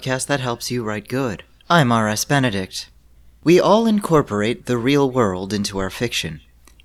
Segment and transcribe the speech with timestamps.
[0.00, 1.44] podcast that helps you write good.
[1.68, 2.24] I'm R.S.
[2.24, 2.88] Benedict.
[3.44, 6.40] We all incorporate the real world into our fiction.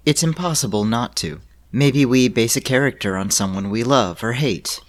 [0.06, 1.40] It's impossible not to.
[1.72, 4.82] Maybe we base a character on someone we love or hate.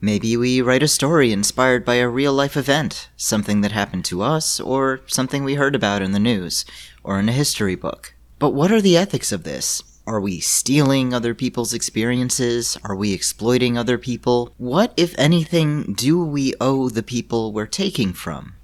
[0.00, 4.22] Maybe we write a story inspired by a real life event, something that happened to
[4.22, 6.64] us, or something we heard about in the news,
[7.02, 8.14] or in a history book.
[8.38, 9.82] But what are the ethics of this?
[10.06, 12.76] Are we stealing other people's experiences?
[12.84, 14.52] Are we exploiting other people?
[14.58, 18.54] What, if anything, do we owe the people we're taking from?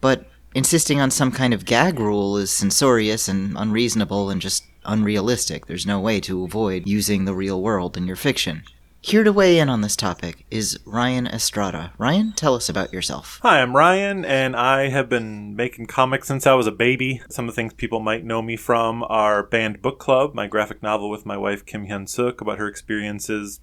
[0.00, 5.66] But insisting on some kind of gag rule is censorious and unreasonable and just unrealistic.
[5.66, 8.62] There's no way to avoid using the real world in your fiction.
[9.00, 11.92] Here to weigh in on this topic is Ryan Estrada.
[11.98, 13.38] Ryan, tell us about yourself.
[13.42, 17.22] Hi, I'm Ryan, and I have been making comics since I was a baby.
[17.30, 20.82] Some of the things people might know me from are Banned Book Club, my graphic
[20.82, 23.60] novel with my wife Kim Hyun Suk about her experiences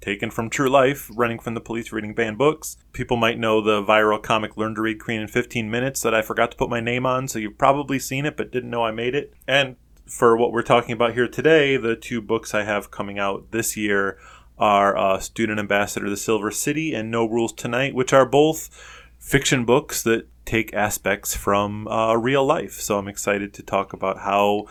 [0.00, 2.78] taken from true life, running from the police, reading banned books.
[2.92, 6.22] People might know the viral comic Learn to Read Korean in 15 Minutes that I
[6.22, 8.92] forgot to put my name on, so you've probably seen it but didn't know I
[8.92, 9.34] made it.
[9.46, 13.50] And for what we're talking about here today, the two books I have coming out
[13.50, 14.18] this year
[14.58, 18.70] are uh, Student Ambassador the Silver City and No Rules Tonight, which are both
[19.18, 22.74] fiction books that take aspects from uh, real life.
[22.74, 24.66] So I'm excited to talk about how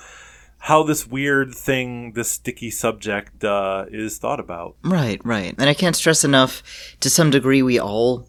[0.60, 4.76] how this weird thing, this sticky subject, uh, is thought about.
[4.84, 5.54] Right, right.
[5.58, 6.64] And I can't stress enough,
[7.00, 8.28] to some degree, we all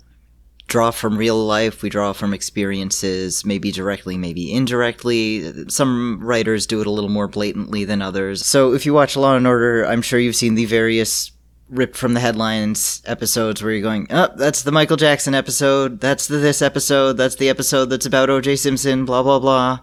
[0.66, 5.68] draw from real life, we draw from experiences, maybe directly, maybe indirectly.
[5.68, 8.46] Some writers do it a little more blatantly than others.
[8.46, 11.32] So if you watch Law and Order, I'm sure you've seen the various
[11.68, 16.26] ripped from the headlines episodes where you're going, oh, that's the Michael Jackson episode, that's
[16.26, 18.56] the this episode, that's the episode that's about O.J.
[18.56, 19.80] Simpson, blah, blah, blah.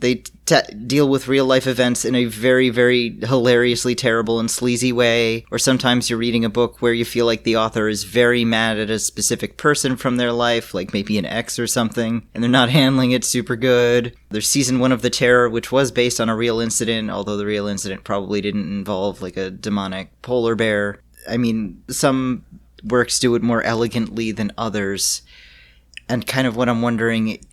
[0.00, 4.92] They t- deal with real life events in a very, very hilariously terrible and sleazy
[4.92, 5.44] way.
[5.50, 8.78] Or sometimes you're reading a book where you feel like the author is very mad
[8.78, 12.50] at a specific person from their life, like maybe an ex or something, and they're
[12.50, 14.14] not handling it super good.
[14.30, 17.46] There's season one of The Terror, which was based on a real incident, although the
[17.46, 21.00] real incident probably didn't involve like a demonic polar bear.
[21.28, 22.44] I mean, some
[22.84, 25.22] works do it more elegantly than others.
[26.08, 27.44] And kind of what I'm wondering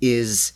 [0.00, 0.52] is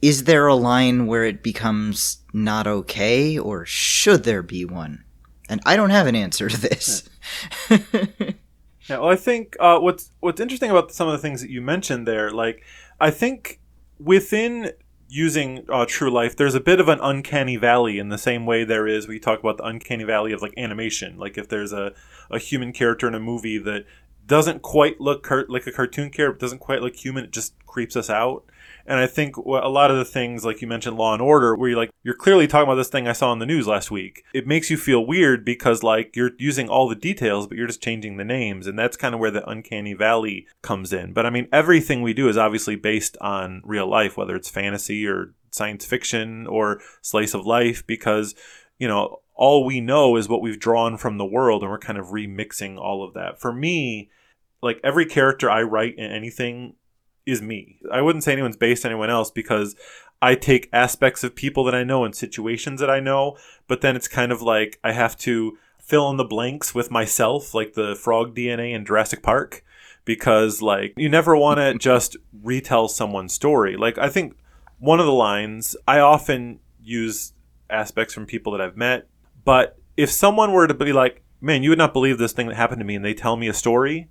[0.00, 5.04] is there a line where it becomes not okay or should there be one?
[5.48, 7.08] And I don't have an answer to this.
[7.70, 11.62] yeah, well, I think uh, what's what's interesting about some of the things that you
[11.62, 12.64] mentioned there, like
[13.00, 13.60] I think
[14.00, 14.72] within
[15.12, 18.64] using uh, true life, there's a bit of an uncanny valley in the same way
[18.64, 19.06] there is.
[19.06, 21.18] We talk about the uncanny valley of like animation.
[21.18, 21.92] Like if there's a,
[22.30, 23.84] a human character in a movie that
[24.26, 27.94] doesn't quite look car- like a cartoon character, doesn't quite look human, it just creeps
[27.94, 28.44] us out.
[28.86, 31.70] And I think a lot of the things, like you mentioned, Law and Order, where
[31.70, 34.24] you're like, you're clearly talking about this thing I saw in the news last week.
[34.34, 37.82] It makes you feel weird because, like, you're using all the details, but you're just
[37.82, 38.66] changing the names.
[38.66, 41.12] And that's kind of where the uncanny valley comes in.
[41.12, 45.06] But I mean, everything we do is obviously based on real life, whether it's fantasy
[45.06, 48.34] or science fiction or slice of life, because,
[48.78, 51.98] you know, all we know is what we've drawn from the world and we're kind
[51.98, 53.40] of remixing all of that.
[53.40, 54.10] For me,
[54.62, 56.74] like every character I write in anything
[57.26, 57.78] is me.
[57.90, 59.76] I wouldn't say anyone's based on anyone else because
[60.20, 63.96] I take aspects of people that I know and situations that I know, but then
[63.96, 67.96] it's kind of like I have to fill in the blanks with myself, like the
[67.96, 69.64] frog DNA in Jurassic Park,
[70.04, 73.76] because like you never want to just retell someone's story.
[73.76, 74.36] Like I think
[74.78, 77.32] one of the lines I often use
[77.68, 79.08] aspects from people that I've met,
[79.44, 82.56] but if someone were to be like, "Man, you would not believe this thing that
[82.56, 84.08] happened to me," and they tell me a story,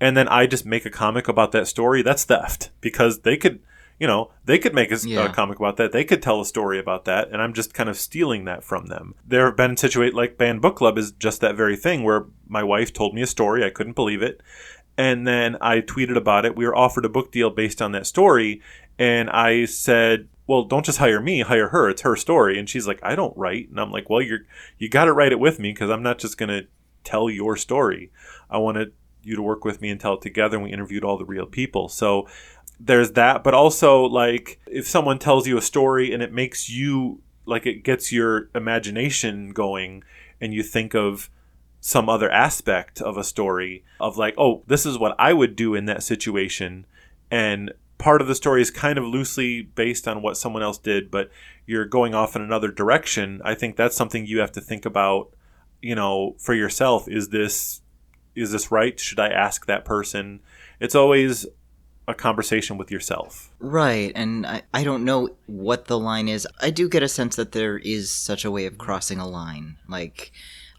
[0.00, 3.60] and then I just make a comic about that story, that's theft because they could,
[3.98, 5.26] you know, they could make a, yeah.
[5.26, 5.92] a, comic about that.
[5.92, 8.86] They could tell a story about that, and I'm just kind of stealing that from
[8.86, 9.14] them.
[9.26, 12.62] There have been situations like Banned Book Club is just that very thing where my
[12.62, 14.40] wife told me a story, I couldn't believe it,
[14.96, 16.56] and then I tweeted about it.
[16.56, 18.62] We were offered a book deal based on that story,
[18.98, 21.88] and I said, well, don't just hire me, hire her.
[21.88, 22.58] It's her story.
[22.58, 23.68] And she's like, I don't write.
[23.70, 24.40] And I'm like, well, you're
[24.78, 26.62] you got to write it with me because I'm not just gonna
[27.04, 28.10] tell your story.
[28.50, 28.90] I want to
[29.22, 30.56] you to work with me and tell it together.
[30.56, 31.88] And we interviewed all the real people.
[31.88, 32.28] So
[32.78, 33.44] there's that.
[33.44, 37.84] But also, like, if someone tells you a story and it makes you, like, it
[37.84, 40.02] gets your imagination going
[40.40, 41.30] and you think of
[41.80, 45.74] some other aspect of a story of, like, oh, this is what I would do
[45.74, 46.86] in that situation.
[47.30, 51.10] And part of the story is kind of loosely based on what someone else did,
[51.10, 51.30] but
[51.66, 53.40] you're going off in another direction.
[53.44, 55.34] I think that's something you have to think about,
[55.82, 57.08] you know, for yourself.
[57.08, 57.82] Is this
[58.40, 58.98] is this right?
[58.98, 60.40] Should I ask that person?
[60.80, 61.46] It's always
[62.08, 63.52] a conversation with yourself.
[63.60, 64.12] Right.
[64.14, 66.46] And I, I don't know what the line is.
[66.60, 69.76] I do get a sense that there is such a way of crossing a line.
[69.88, 70.32] Like,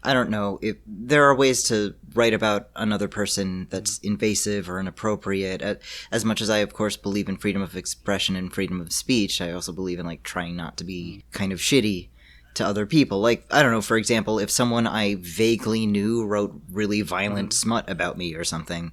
[0.04, 4.80] I don't know if there are ways to write about another person that's invasive or
[4.80, 5.80] inappropriate.
[6.10, 9.40] As much as I, of course, believe in freedom of expression and freedom of speech,
[9.40, 12.08] I also believe in like trying not to be kind of shitty
[12.54, 13.20] to other people.
[13.20, 17.62] Like, I don't know, for example, if someone I vaguely knew wrote really violent mm-hmm.
[17.62, 18.92] smut about me or something,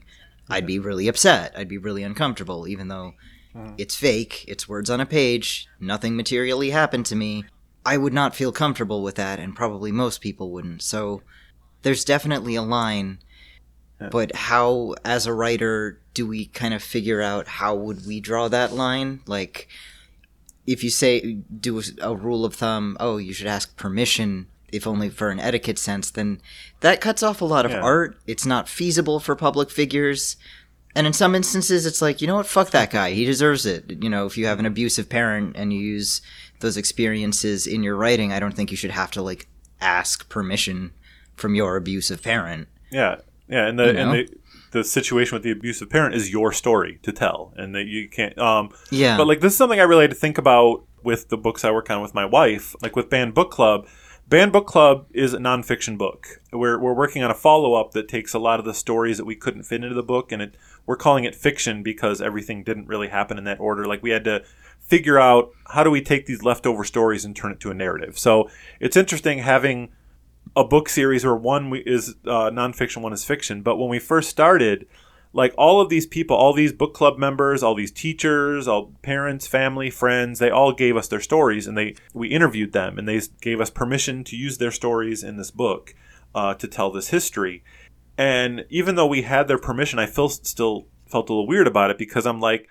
[0.50, 1.54] I'd be really upset.
[1.56, 3.14] I'd be really uncomfortable, even though
[3.56, 3.76] mm-hmm.
[3.78, 7.46] it's fake, it's words on a page, nothing materially happened to me.
[7.86, 10.82] I would not feel comfortable with that, and probably most people wouldn't.
[10.82, 11.22] So
[11.82, 13.20] there's definitely a line.
[14.02, 14.10] Yeah.
[14.10, 18.48] But how, as a writer, do we kind of figure out how would we draw
[18.48, 19.22] that line?
[19.28, 19.68] Like,
[20.70, 25.10] if you say do a, rule of thumb, oh, you should ask permission, if only
[25.10, 26.40] for an etiquette sense, then
[26.82, 27.82] that cuts off a lot of yeah.
[27.82, 28.18] art.
[28.28, 30.38] It's not feasible for public figures.
[30.96, 33.14] And in some instances, it's like, you know what, fuck that guy.
[33.14, 34.04] He deserves it.
[34.04, 36.22] You know, if you have an abusive parent and you use
[36.60, 39.48] those experiences in your writing, I don't think you should have to like
[39.82, 40.92] ask permission
[41.36, 42.68] from your abusive parent.
[42.92, 43.16] Yeah,
[43.48, 44.00] yeah, and the you know?
[44.02, 44.38] and the
[44.72, 48.38] the situation with the abusive parent is your story to tell, and that you can't.
[48.38, 51.38] Um, yeah, but like this is something I really had to think about with the
[51.38, 53.88] books I work on with my wife, like with Banned Book Club.
[54.28, 56.40] Banned Book Club is a nonfiction book.
[56.54, 59.26] We're, we're working on a follow up that takes a lot of the stories that
[59.26, 60.56] we couldn't fit into the book, and it,
[60.86, 63.86] we're calling it fiction because everything didn't really happen in that order.
[63.86, 64.44] Like we had to
[64.80, 68.20] figure out how do we take these leftover stories and turn it to a narrative.
[68.20, 69.90] So it's interesting having
[70.56, 73.62] a book series where one is uh, nonfiction, one is fiction.
[73.62, 74.88] But when we first started,
[75.32, 79.48] like all of these people, all these book club members, all these teachers, all parents,
[79.48, 83.22] family, friends, they all gave us their stories, and they we interviewed them, and they
[83.42, 85.94] gave us permission to use their stories in this book
[86.34, 87.64] uh, to tell this history.
[88.18, 91.92] And even though we had their permission, I feel still felt a little weird about
[91.92, 92.68] it because I'm like,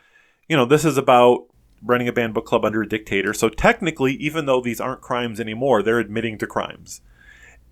[0.49, 1.47] you know, this is about
[1.83, 3.33] running a banned book club under a dictator.
[3.33, 7.01] So technically, even though these aren't crimes anymore, they're admitting to crimes.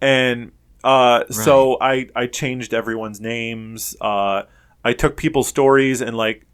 [0.01, 0.53] And
[0.85, 1.33] uh, right.
[1.33, 3.97] so I I changed everyone's names.
[4.01, 4.43] Uh,
[4.85, 6.47] I took people's stories and like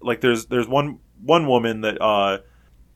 [0.00, 2.38] like there's there's one one woman that uh,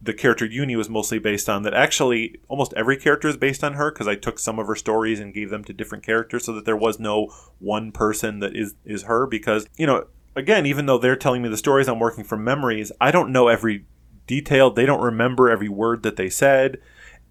[0.02, 1.62] the character Uni was mostly based on.
[1.62, 4.76] That actually almost every character is based on her because I took some of her
[4.76, 8.56] stories and gave them to different characters so that there was no one person that
[8.56, 11.98] is is her because you know again even though they're telling me the stories I'm
[11.98, 13.84] working from memories I don't know every
[14.30, 16.78] detail They don't remember every word that they said.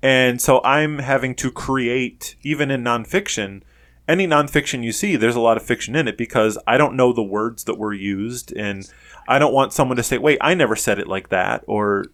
[0.02, 3.62] And so I'm having to create, even in nonfiction,
[4.08, 7.14] any nonfiction you see, there's a lot of fiction in it because I don't know
[7.14, 8.52] the words that were used.
[8.56, 8.90] And
[9.28, 12.06] I don't want someone to say, wait, I never said it like that or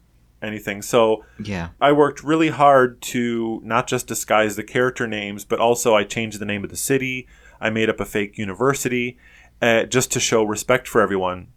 [0.42, 0.82] anything.
[0.82, 5.96] So yeah, I worked really hard to not just disguise the character names, but also
[5.96, 7.28] I changed the name of the city.
[7.62, 9.18] I made up a fake university
[9.62, 11.48] uh, just to show respect for everyone.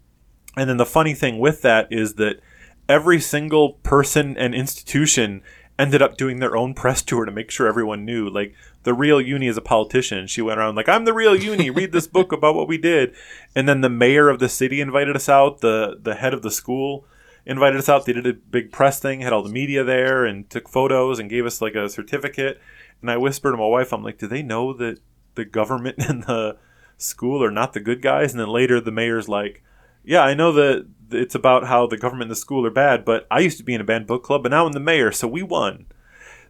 [0.56, 2.40] And then the funny thing with that is that
[2.88, 5.42] every single person and institution
[5.78, 8.28] ended up doing their own press tour to make sure everyone knew.
[8.28, 10.26] Like the real Uni is a politician.
[10.26, 11.70] She went around like, "I'm the real Uni.
[11.70, 13.14] Read this book about what we did."
[13.54, 15.60] And then the mayor of the city invited us out.
[15.60, 17.04] The the head of the school
[17.46, 18.06] invited us out.
[18.06, 21.30] They did a big press thing, had all the media there, and took photos and
[21.30, 22.60] gave us like a certificate.
[23.00, 24.98] And I whispered to my wife, "I'm like, do they know that
[25.36, 26.56] the government and the
[26.96, 29.62] school are not the good guys?" And then later, the mayor's like,
[30.04, 33.04] "Yeah, I know that it's about how the government and the school are bad.
[33.04, 35.12] But I used to be in a banned book club, but now I'm the mayor,
[35.12, 35.86] so we won.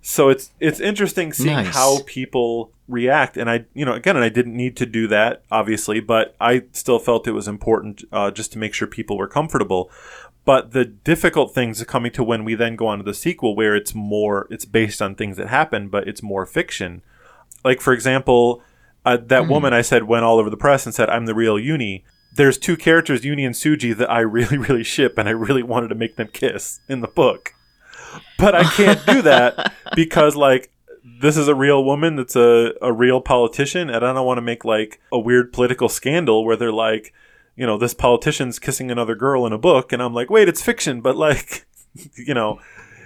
[0.01, 1.75] So it's it's interesting seeing nice.
[1.75, 5.43] how people react, and I you know again, and I didn't need to do that
[5.51, 9.29] obviously, but I still felt it was important uh, just to make sure people were
[9.29, 9.91] comfortable.
[10.45, 13.55] But the difficult things are coming to when we then go on to the sequel,
[13.55, 17.03] where it's more it's based on things that happen, but it's more fiction.
[17.65, 18.63] Like for example,
[19.05, 19.49] uh, that mm.
[19.49, 22.59] woman I said went all over the press and said, "I'm the real Uni." There's
[22.59, 25.95] two characters, Uni and Suji, that I really, really ship, and I really wanted to
[25.95, 27.55] make them kiss in the book.
[28.39, 30.71] But I can't do that because, like,
[31.21, 34.43] this is a real woman that's a, a real politician, and I don't want to
[34.43, 37.13] make, like, a weird political scandal where they're like,
[37.57, 40.63] you know, this politician's kissing another girl in a book, and I'm like, wait, it's
[40.63, 41.67] fiction, but, like,
[42.15, 42.61] you know,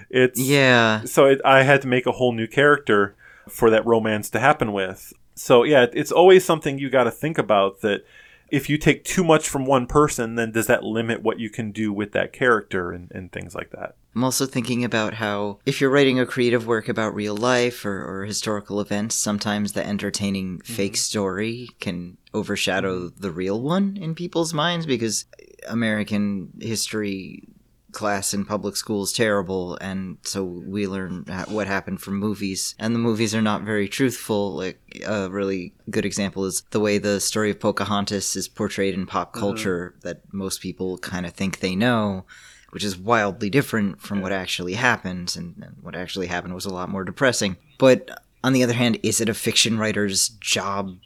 [0.09, 0.39] it's.
[0.39, 1.03] Yeah.
[1.05, 3.15] So it, I had to make a whole new character
[3.49, 5.11] for that romance to happen with.
[5.35, 8.05] So, yeah, it's always something you got to think about that
[8.53, 11.71] if you take too much from one person, then does that limit what you can
[11.71, 13.95] do with that character and, and things like that?
[14.13, 18.05] I'm also thinking about how if you're writing a creative work about real life or,
[18.05, 20.71] or historical events, sometimes the entertaining mm-hmm.
[20.71, 23.21] fake story can overshadow mm-hmm.
[23.21, 25.25] the real one in people's minds because
[25.67, 27.47] American history
[27.93, 32.93] class in public school is terrible and so we learn what happened from movies and
[32.93, 37.19] the movies are not very truthful like a really good example is the way the
[37.19, 39.39] story of pocahontas is portrayed in pop mm-hmm.
[39.39, 40.07] culture mm-hmm.
[40.07, 42.25] that most people kind of think they know
[42.71, 46.73] which is wildly different from what actually happened and, and what actually happened was a
[46.73, 48.09] lot more depressing but
[48.43, 50.97] on the other hand, is it a fiction writer's job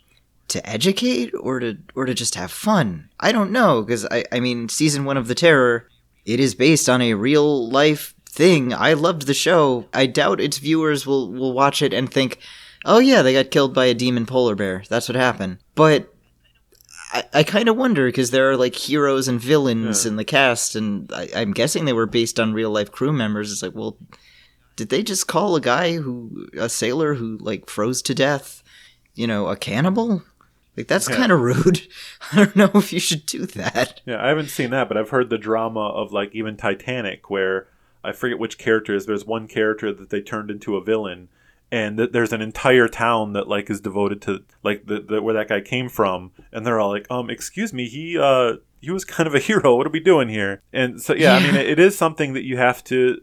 [0.48, 3.10] to educate or to or to just have fun?
[3.20, 5.88] I don't know because I I mean season one of The Terror,
[6.28, 8.74] it is based on a real life thing.
[8.74, 9.86] I loved the show.
[9.94, 12.38] I doubt its viewers will will watch it and think,
[12.86, 14.84] oh yeah, they got killed by a demon polar bear.
[14.90, 15.58] That's what happened.
[15.74, 16.14] But
[17.14, 20.12] I, I kind of wonder because there are like heroes and villains Yeah.
[20.12, 23.52] in the cast, and I, I'm guessing they were based on real life crew members.
[23.52, 23.98] It's like, well,
[24.76, 28.62] did they just call a guy who a sailor who like froze to death,
[29.16, 30.22] you know, a cannibal?
[30.78, 31.16] Like that's Yeah.
[31.16, 31.82] kind of rude.
[32.32, 34.02] I don't know if you should do that.
[34.06, 37.68] Yeah, I haven't seen that, but I've heard the drama of like even Titanic, where
[38.04, 39.06] I forget which character is.
[39.08, 41.30] There's one character that they turned into a villain,
[41.72, 45.34] and th- there's an entire town that like is devoted to like the, the where
[45.34, 49.04] that guy came from, and they're all like, um, excuse me, he uh he was
[49.04, 49.76] kind of a hero.
[49.76, 50.62] What are we doing here?
[50.72, 51.62] And so yeah, I mean, Yeah.
[51.62, 53.20] it is something that you have to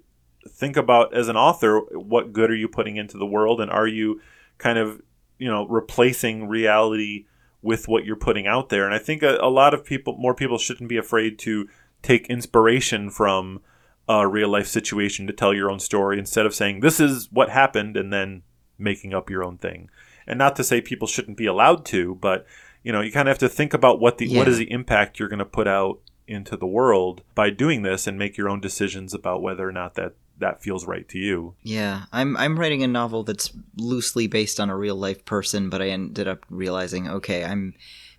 [0.49, 1.79] think about as an author.
[1.79, 4.21] What good are you putting into the world, and are you
[4.59, 5.01] kind of
[5.39, 7.27] you know replacing reality
[7.65, 8.85] with what you're putting out there.
[8.85, 11.67] And I think a, a lot of people, more people, shouldn't be afraid to
[12.03, 13.61] take inspiration from
[14.07, 17.49] a real life situation to tell your own story instead of saying this is what
[17.49, 18.43] happened and then
[18.79, 19.89] making up your own thing.
[20.27, 22.47] And not to say people shouldn't be allowed to, but
[22.83, 24.53] you know, you kind of have to think about what the what Yeah.
[24.53, 28.19] is the impact you're going to put out into the world by doing this and
[28.19, 31.55] make your own decisions about whether or not that that feels right to you.
[31.63, 35.83] Yeah, I'm I'm writing a novel that's loosely based on a real life person, but
[35.83, 37.75] I ended up realizing, okay, I'm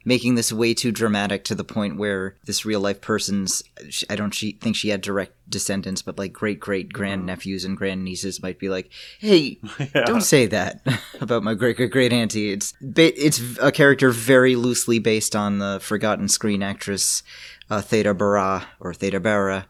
[0.08, 3.64] making this way too dramatic to the point where this real life person's
[4.10, 7.76] I don't she, think she had direct descendants, but like great great grand nephews and
[7.76, 10.06] grand nieces might be like, hey, yeah.
[10.06, 10.82] don't say that
[11.22, 12.52] about my great great great auntie.
[12.52, 17.24] It's it's a character very loosely based on the forgotten screen actress
[17.70, 19.68] uh, Theda Bara or Theda Bara.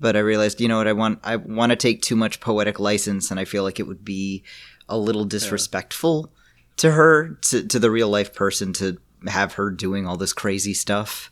[0.00, 2.80] But I realized, you know what, I want I want to take too much poetic
[2.80, 4.42] license, and I feel like it would be
[4.88, 6.32] a little disrespectful
[6.78, 10.74] to her, to to the real life person, to have her doing all this crazy
[10.74, 11.30] stuff.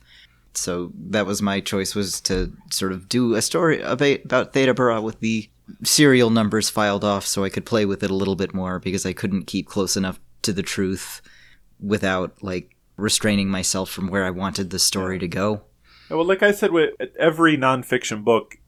[0.55, 4.73] So that was my choice was to sort of do a story about, about Theda
[4.73, 5.49] Bara with the
[5.83, 9.05] serial numbers filed off so I could play with it a little bit more because
[9.05, 11.21] I couldn't keep close enough to the truth
[11.79, 15.63] without like restraining myself from where I wanted the story to go.
[16.13, 18.59] Yeah, Well, like I said, with every nonfiction book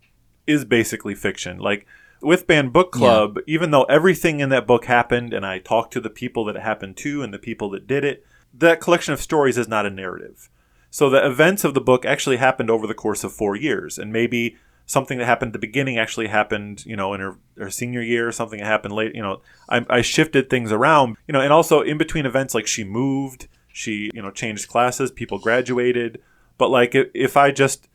[0.48, 1.60] is basically fiction.
[1.60, 1.86] Like
[2.22, 6.02] with Banned Book Club, even though everything in that book happened, and I talked to
[6.02, 9.22] the people that it happened to and the people that did it, that collection of
[9.22, 10.50] stories is not a narrative.
[10.90, 14.12] So the events of the book actually happened over the course of four years, and
[14.12, 14.56] maybe
[14.88, 18.32] something that happened at the beginning actually happened, you know, in her, her senior year,
[18.32, 19.14] something that happened late.
[19.14, 22.66] You know, I, I shifted things around, you know, and also in between events, like
[22.66, 26.22] she moved, she, you know, changed classes, people graduated.
[26.58, 27.88] But like if, I just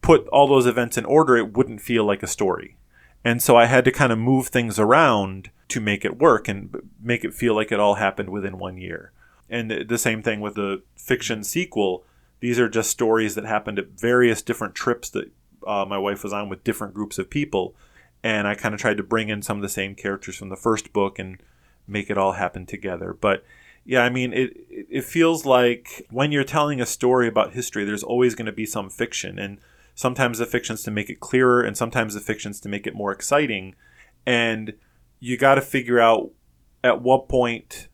[0.00, 2.76] put all those events in order, it wouldn't feel like a story.
[3.24, 6.74] And so I had to kind of move things around to make it work and
[7.00, 9.12] make it feel like it all happened within one year.
[9.48, 12.04] And the- the same thing with the fiction sequel.
[12.40, 15.30] These are just stories that happened at various different trips that
[15.66, 17.74] uh, my wife was on with different groups of people.
[18.24, 20.56] And I kind of tried to bring in some of the same characters from the
[20.56, 21.38] first book and
[21.86, 23.12] make it all happen together.
[23.12, 23.44] But
[23.84, 28.02] yeah, I mean, it it feels like when you're telling a story about history, there's
[28.02, 29.58] always going to be some fiction, and
[29.94, 33.12] sometimes the fiction's to make it clearer, and sometimes the fiction's to make it more
[33.12, 33.74] exciting,
[34.24, 34.74] and
[35.18, 36.30] you got to figure out
[36.84, 37.88] at what point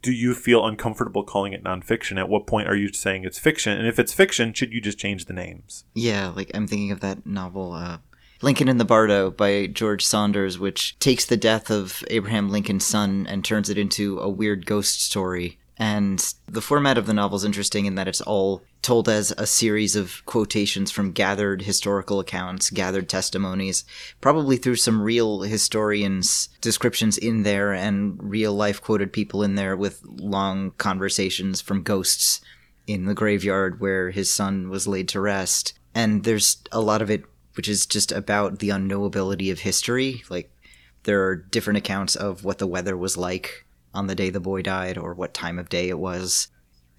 [0.00, 2.18] do you feel uncomfortable calling it nonfiction?
[2.18, 3.76] At what point are you saying it's fiction?
[3.76, 5.84] And if it's fiction, should you just change the names?
[5.94, 7.98] Yeah, like I'm thinking of that novel, uh,
[8.40, 13.26] Lincoln in the Bardo by George Saunders, which takes the death of Abraham Lincoln's son
[13.28, 15.58] and turns it into a weird ghost story.
[15.76, 19.46] And the format of the novel is interesting in that it's all told as a
[19.46, 23.84] series of quotations from gathered historical accounts, gathered testimonies,
[24.20, 29.76] probably through some real historians' descriptions in there and real life quoted people in there
[29.76, 32.40] with long conversations from ghosts
[32.86, 35.78] in the graveyard where his son was laid to rest.
[35.94, 37.24] And there's a lot of it
[37.58, 40.22] which is just about the unknowability of history.
[40.30, 40.48] Like,
[41.02, 44.62] there are different accounts of what the weather was like on the day the boy
[44.62, 46.46] died or what time of day it was.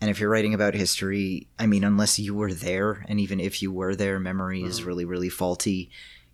[0.01, 3.61] And if you're writing about history, I mean, unless you were there, and even if
[3.61, 4.87] you were there, memory is mm-hmm.
[4.89, 5.91] really, really faulty.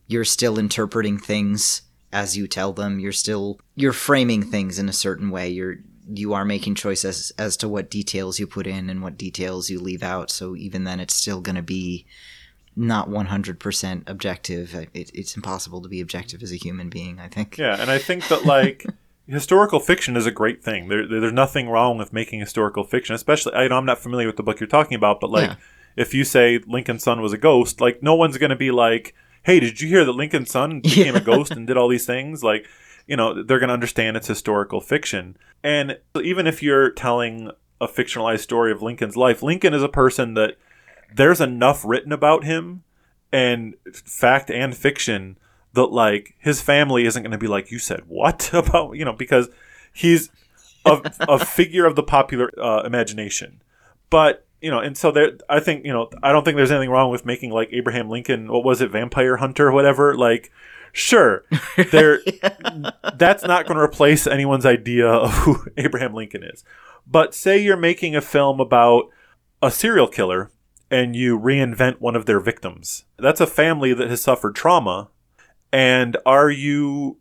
[0.08, 3.00] You're still interpreting things as you tell them.
[3.00, 5.50] You're still you're framing things in a certain way.
[5.50, 5.76] You're
[6.12, 9.80] you are making choices as to what details you put in and what details you
[9.80, 10.32] leave out.
[10.32, 12.08] So even then, it's still going to be
[12.76, 14.76] not 100% objective.
[14.94, 17.20] It, it's impossible to be objective as a human being.
[17.20, 17.58] I think.
[17.58, 18.86] Yeah, and I think that like
[19.28, 20.88] historical fiction is a great thing.
[20.88, 23.54] There, there- there's nothing wrong with making historical fiction, especially.
[23.54, 25.56] I know I'm not familiar with the book you're talking about, but like Yeah.
[25.96, 29.14] if you say Lincoln's son was a ghost, like no one's going to be like,
[29.44, 32.44] "Hey, did you hear that Lincoln's son became a ghost and did all these things?"
[32.44, 32.68] Like
[33.08, 35.38] you know, they're going to understand it's historical fiction.
[35.64, 40.34] And even if you're telling a fictionalized story of Lincoln's life, Lincoln is a person
[40.34, 40.58] that
[41.14, 42.84] there's enough written about him
[43.32, 45.38] and fact and fiction
[45.74, 48.50] that like his family isn't going to be like you said what?
[48.54, 49.50] about you know because
[49.94, 50.30] he's
[50.86, 53.62] a, a figure of the popular uh, imagination.
[54.10, 56.90] But you know and so there i think you know i don't think there's anything
[56.90, 60.16] wrong with making like abraham lincoln what was it vampire hunter whatever?
[60.16, 60.52] Like
[60.92, 61.44] sure
[61.92, 62.22] there
[63.16, 66.64] that's not going to replace anyone's idea of who abraham lincoln is.
[67.06, 69.10] But say you're making a film about
[69.62, 70.50] a serial killer
[70.96, 73.04] and you reinvent one of their victims.
[73.18, 75.10] That's a family that has suffered trauma.
[75.70, 77.18] And are you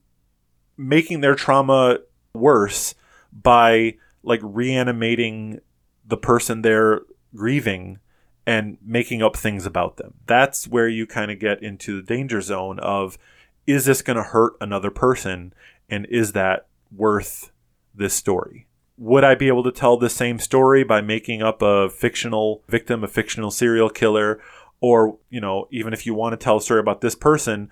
[0.77, 1.99] making their trauma
[2.35, 2.95] worse
[3.33, 5.59] by like reanimating
[6.07, 7.01] the person they're
[7.35, 7.99] grieving
[8.47, 10.15] and making up things about them?
[10.27, 13.19] That's where you kind of get into the danger zone of
[13.67, 15.53] is this going to hurt another person?
[15.91, 17.51] And is that worth
[17.93, 18.69] this story?
[18.97, 23.03] Would I be able to tell the same story by making up a fictional victim,
[23.03, 24.41] a fictional serial killer,
[24.81, 27.71] or, you know, even if you want to tell a story about this person,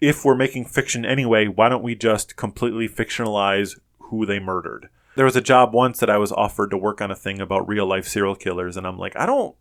[0.00, 4.88] if we're making fiction anyway, why don't we just completely fictionalize who they murdered?
[5.16, 7.68] There was a job once that I was offered to work on a thing about
[7.68, 9.54] real life serial killers, and I'm like, I don't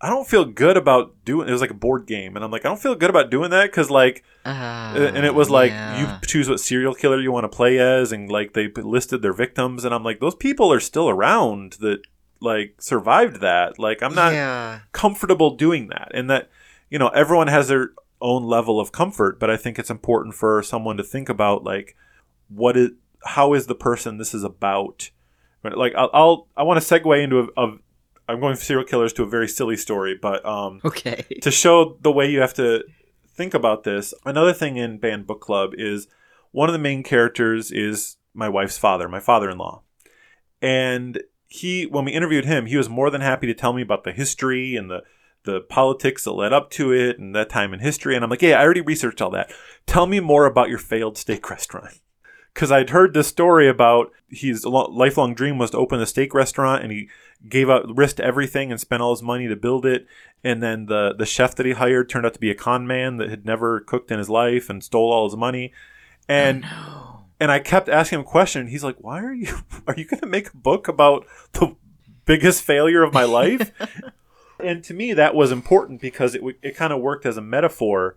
[0.00, 1.48] I don't feel good about doing.
[1.48, 3.50] It was like a board game, and I'm like, I don't feel good about doing
[3.50, 6.20] that because like, uh, and it was like yeah.
[6.20, 9.32] you choose what serial killer you want to play as, and like they listed their
[9.32, 12.02] victims, and I'm like, those people are still around that
[12.40, 13.78] like survived that.
[13.78, 14.80] Like I'm not yeah.
[14.92, 16.50] comfortable doing that, and that
[16.90, 20.62] you know everyone has their own level of comfort, but I think it's important for
[20.62, 21.96] someone to think about like
[22.48, 22.90] what is
[23.24, 25.10] how is the person this is about.
[25.62, 27.78] Like I'll, I'll I want to segue into a, a
[28.28, 31.24] I'm going from serial killers to a very silly story, but um, okay.
[31.42, 32.84] To show the way you have to
[33.28, 36.06] think about this, another thing in banned book club is
[36.52, 39.82] one of the main characters is my wife's father, my father-in-law,
[40.62, 44.04] and he when we interviewed him, he was more than happy to tell me about
[44.04, 45.02] the history and the
[45.44, 48.14] the politics that led up to it and that time in history.
[48.14, 49.52] And I'm like, yeah, I already researched all that.
[49.86, 52.00] Tell me more about your failed steak restaurant
[52.54, 56.82] because I'd heard this story about his lifelong dream was to open a steak restaurant,
[56.84, 57.08] and he
[57.48, 60.06] gave up risked everything and spent all his money to build it.
[60.44, 63.16] And then the the chef that he hired turned out to be a con man
[63.16, 65.72] that had never cooked in his life and stole all his money.
[66.28, 67.24] And oh, no.
[67.40, 68.68] and I kept asking him a question.
[68.68, 69.56] He's like, "Why are you
[69.88, 71.74] are you going to make a book about the
[72.24, 73.72] biggest failure of my life?"
[74.60, 78.16] and to me, that was important because it it kind of worked as a metaphor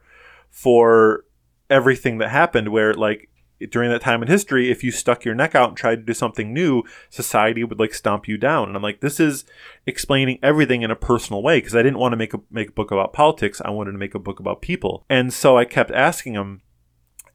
[0.52, 1.26] for
[1.72, 2.70] everything that happened.
[2.70, 3.30] Where like
[3.70, 6.14] during that time in history, if you stuck your neck out and tried to do
[6.14, 8.68] something new, society would like stomp you down.
[8.68, 9.46] And I'm like, this is
[9.86, 12.74] explaining everything in a personal way because I didn't want to make a make a
[12.74, 13.62] book about politics.
[13.64, 15.06] I wanted to make a book about people.
[15.10, 16.62] And so I kept asking him,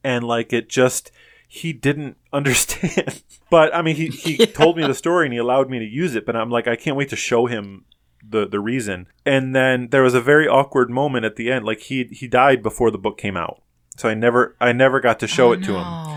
[0.05, 1.11] and like it just
[1.49, 3.23] he didn't understand.
[3.51, 4.47] but I mean, he he yeah.
[4.47, 6.25] told me the story and he allowed me to use it.
[6.25, 7.85] But I'm like, I can't wait to show him
[8.27, 9.09] the the reason.
[9.27, 11.65] And then there was a very awkward moment at the end.
[11.65, 13.63] Like he he died before the book came out.
[13.97, 15.79] So I never I never got to show oh, it to no.
[15.79, 16.13] him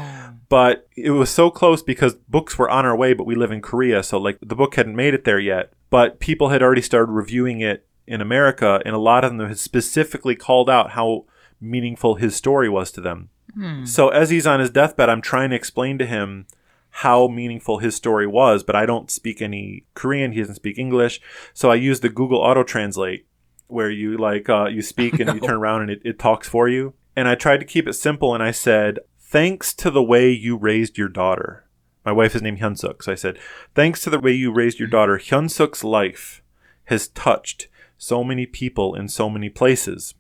[0.50, 3.62] but it was so close because books were on our way, but we live in
[3.62, 5.74] Korea, so like the book hadn't made it there yet.
[5.90, 9.60] But people had already started reviewing it in America, and a lot of them had
[9.60, 11.26] specifically called out how
[11.60, 13.30] meaningful his story was to them.
[13.54, 13.86] Hmm.
[13.86, 16.46] So as he's on his deathbed, I'm trying to explain to him
[16.90, 20.32] how meaningful his story was, but I don't speak any Korean.
[20.32, 21.22] He doesn't speak English,
[21.54, 23.26] so I use the Google Auto Translate,
[23.68, 25.34] where you like uh, you speak and no.
[25.34, 26.94] you turn around and it, it talks for you.
[27.16, 30.58] And I tried to keep it simple, and I said, thanks to the way you
[30.58, 31.66] raised your daughter.
[32.06, 33.40] My wife is named Hyunsuk, so I said,
[33.74, 36.44] thanks to the way you raised your daughter, Hyunsuk's life
[36.86, 40.14] has touched so many people in so many places.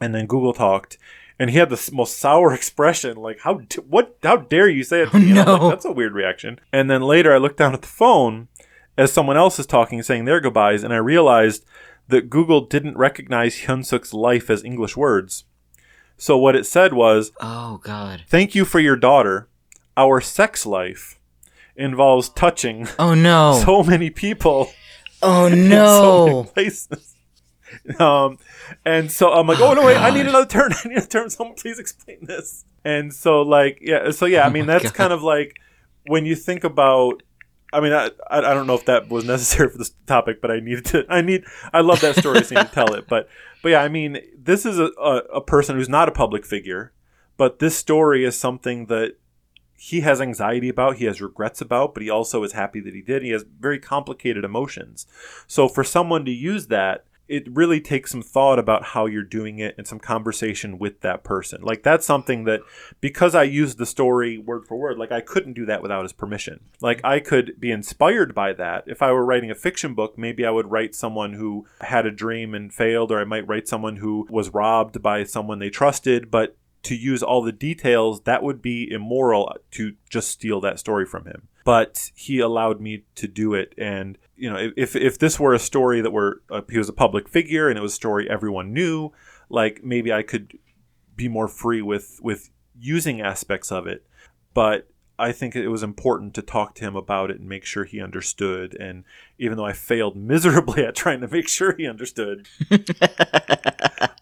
[0.00, 0.98] And then Google talked,
[1.38, 5.10] and he had the most sour expression, like how what how dare you say it
[5.10, 5.32] to oh, me?
[5.32, 5.56] Oh, no.
[5.56, 6.60] Like, That's a weird reaction.
[6.72, 8.48] And then later, I looked down at the phone
[8.96, 11.64] as someone else is talking, saying their goodbyes, and I realized
[12.08, 15.44] that Google didn't recognize Hyunsuk's life as English words.
[16.20, 19.48] So what it said was, "Oh God, thank you for your daughter.
[19.96, 21.18] Our sex life
[21.76, 22.88] involves touching.
[22.98, 24.70] Oh no, so many people.
[25.22, 27.06] Oh no, so places."
[28.00, 28.38] Um,
[28.84, 29.96] and so I'm like, oh, oh no, wait.
[29.96, 30.72] I need another turn.
[30.72, 31.30] I need a turn.
[31.30, 32.64] Someone please explain this.
[32.84, 34.94] And so like, yeah, so yeah, I oh mean, that's God.
[34.94, 35.54] kind of like
[36.06, 37.22] when you think about
[37.72, 40.60] I mean, I, I don't know if that was necessary for this topic, but I
[40.60, 41.04] needed to.
[41.08, 41.44] I need.
[41.72, 43.06] I love that story, so I need to tell it.
[43.08, 43.28] But,
[43.62, 46.92] but yeah, I mean, this is a, a, a person who's not a public figure,
[47.36, 49.16] but this story is something that
[49.82, 53.00] he has anxiety about, he has regrets about, but he also is happy that he
[53.00, 53.22] did.
[53.22, 55.06] He has very complicated emotions.
[55.46, 59.60] So for someone to use that, it really takes some thought about how you're doing
[59.60, 61.62] it and some conversation with that person.
[61.62, 62.60] Like that's something that
[63.00, 66.12] because I used the story word for word, like I couldn't do that without his
[66.12, 66.58] permission.
[66.80, 68.82] Like I could be inspired by that.
[68.88, 72.10] If I were writing a fiction book, maybe I would write someone who had a
[72.10, 76.32] dream and failed or I might write someone who was robbed by someone they trusted,
[76.32, 81.06] but to use all the details, that would be immoral to just steal that story
[81.06, 81.46] from him.
[81.70, 85.60] But he allowed me to do it, and you know, if if this were a
[85.60, 88.72] story that were uh, he was a public figure and it was a story everyone
[88.72, 89.12] knew,
[89.48, 90.58] like maybe I could
[91.14, 94.04] be more free with with using aspects of it.
[94.52, 97.84] But I think it was important to talk to him about it and make sure
[97.84, 98.74] he understood.
[98.74, 99.04] And
[99.38, 102.74] even though I failed miserably at trying to make sure he understood, uh,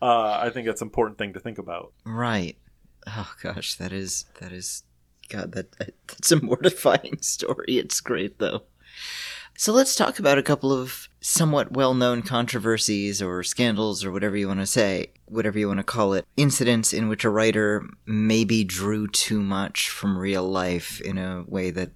[0.02, 1.94] I think that's an important thing to think about.
[2.04, 2.58] Right.
[3.06, 4.82] Oh gosh, that is that is
[5.28, 5.72] God that
[6.06, 7.78] that's a mortifying story.
[7.78, 8.62] It's great though.
[9.56, 14.36] So let's talk about a couple of somewhat well known controversies or scandals or whatever
[14.36, 17.84] you want to say, whatever you want to call it, incidents in which a writer
[18.06, 21.90] maybe drew too much from real life in a way that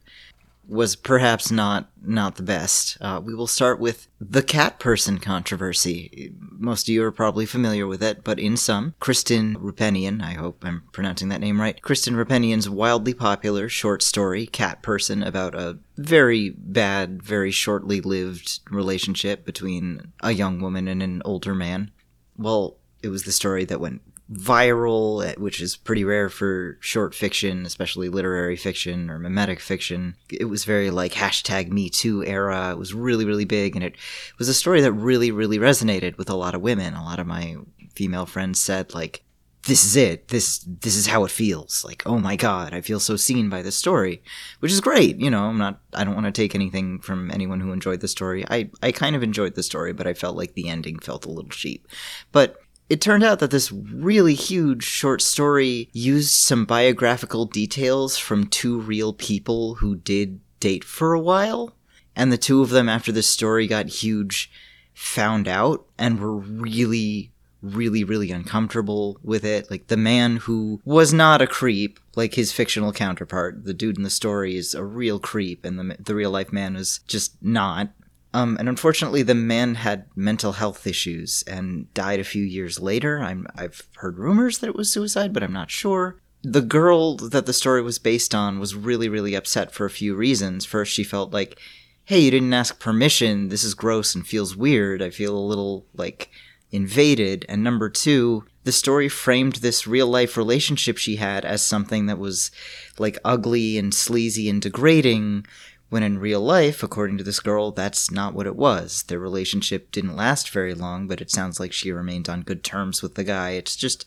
[0.68, 2.96] was perhaps not not the best.
[3.00, 6.32] Uh, we will start with the cat person controversy.
[6.38, 10.64] Most of you are probably familiar with it, but in some, Kristen Roupenian, I hope
[10.64, 15.78] I'm pronouncing that name right, Kristen Roupenian's wildly popular short story, Cat Person, about a
[15.96, 21.90] very bad, very shortly lived relationship between a young woman and an older man.
[22.36, 24.00] Well, it was the story that went
[24.32, 30.16] viral, eh, which is pretty rare for short fiction, especially literary fiction or mimetic fiction.
[30.30, 32.70] It was very like hashtag Me Too era.
[32.70, 33.96] It was really, really big, and it
[34.38, 36.94] was a story that really, really resonated with a lot of women.
[36.94, 37.56] A lot of my
[37.94, 39.22] female friends said like,
[39.64, 40.28] "This is it.
[40.28, 43.60] This this is how it feels." Like, "Oh my god, I feel so seen by
[43.60, 44.22] this story,"
[44.60, 45.20] which is great.
[45.20, 45.80] You know, I'm not.
[45.92, 48.44] I don't want to take anything from anyone who enjoyed the story.
[48.48, 51.30] I I kind of enjoyed the story, but I felt like the ending felt a
[51.30, 51.86] little cheap.
[52.32, 52.61] But
[52.92, 58.78] it turned out that this really huge short story used some biographical details from two
[58.78, 61.74] real people who did date for a while.
[62.14, 64.52] And the two of them, after this story got huge,
[64.92, 69.70] found out and were really, really, really uncomfortable with it.
[69.70, 74.02] Like the man who was not a creep, like his fictional counterpart, the dude in
[74.02, 77.88] the story is a real creep, and the, the real life man was just not.
[78.34, 83.20] Um, and unfortunately, the man had mental health issues and died a few years later.
[83.20, 86.16] I'm, I've heard rumors that it was suicide, but I'm not sure.
[86.42, 90.14] The girl that the story was based on was really, really upset for a few
[90.14, 90.64] reasons.
[90.64, 91.58] First, she felt like,
[92.04, 93.48] hey, you didn't ask permission.
[93.48, 95.02] This is gross and feels weird.
[95.02, 96.30] I feel a little, like,
[96.72, 97.44] invaded.
[97.48, 102.18] And number two, the story framed this real life relationship she had as something that
[102.18, 102.50] was,
[102.98, 105.46] like, ugly and sleazy and degrading
[105.92, 109.02] when in real life, according to this girl, that's not what it was.
[109.02, 113.02] Their relationship didn't last very long, but it sounds like she remained on good terms
[113.02, 113.50] with the guy.
[113.50, 114.06] It's just,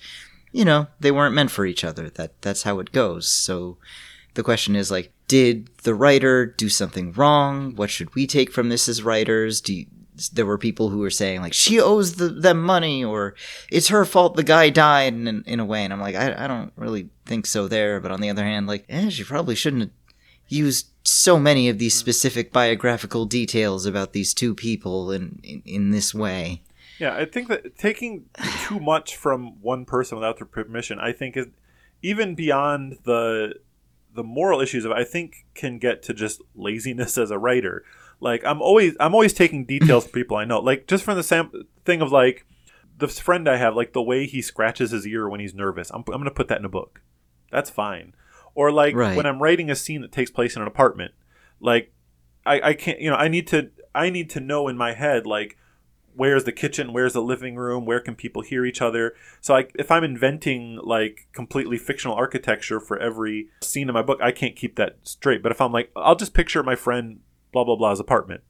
[0.52, 2.10] you know, they weren't meant for each other.
[2.10, 3.28] That that's how it goes.
[3.28, 3.78] So
[4.34, 7.76] the question is like, did the writer do something wrong?
[7.76, 9.62] What should we take from this as writers?
[9.62, 9.86] Do you,
[10.34, 13.36] there were people who were saying like she owes the, them money or
[13.70, 16.48] it's her fault the guy died in, in a way and i'm like I, I
[16.48, 19.82] don't really think so there but on the other hand like eh, she probably shouldn't
[19.82, 20.05] have
[20.48, 25.92] used so many of these specific biographical details about these two people in, in, in
[25.92, 26.62] this way.
[27.00, 28.26] Yeah, I think that taking
[28.68, 31.48] too much from one person without their permission, I think is
[32.02, 33.56] even beyond the
[34.14, 37.84] the moral issues of I think can get to just laziness as a writer.
[38.22, 40.60] Like I'm always I'm always taking details from people I know.
[40.60, 42.46] Like just from the sam- thing of like
[42.98, 45.92] the friend I have, like the way he scratches his ear when he's nervous.
[45.92, 47.02] I'm I'm gonna put that in a book.
[47.52, 48.14] That's fine.
[48.56, 49.16] Or like Right.
[49.16, 51.14] when I'm writing a scene that takes place in an apartment,
[51.60, 51.92] like
[52.46, 55.28] I, I can't you know, I need to I need to know in my head
[55.28, 55.58] like
[56.16, 59.14] where's the kitchen, where's the living room, where can people hear each other.
[59.42, 64.20] So like if I'm inventing like completely fictional architecture for every scene in my book,
[64.22, 65.44] I can't keep that straight.
[65.44, 67.20] But if I'm like I'll just picture my friend
[67.52, 68.42] blah blah blah's apartment.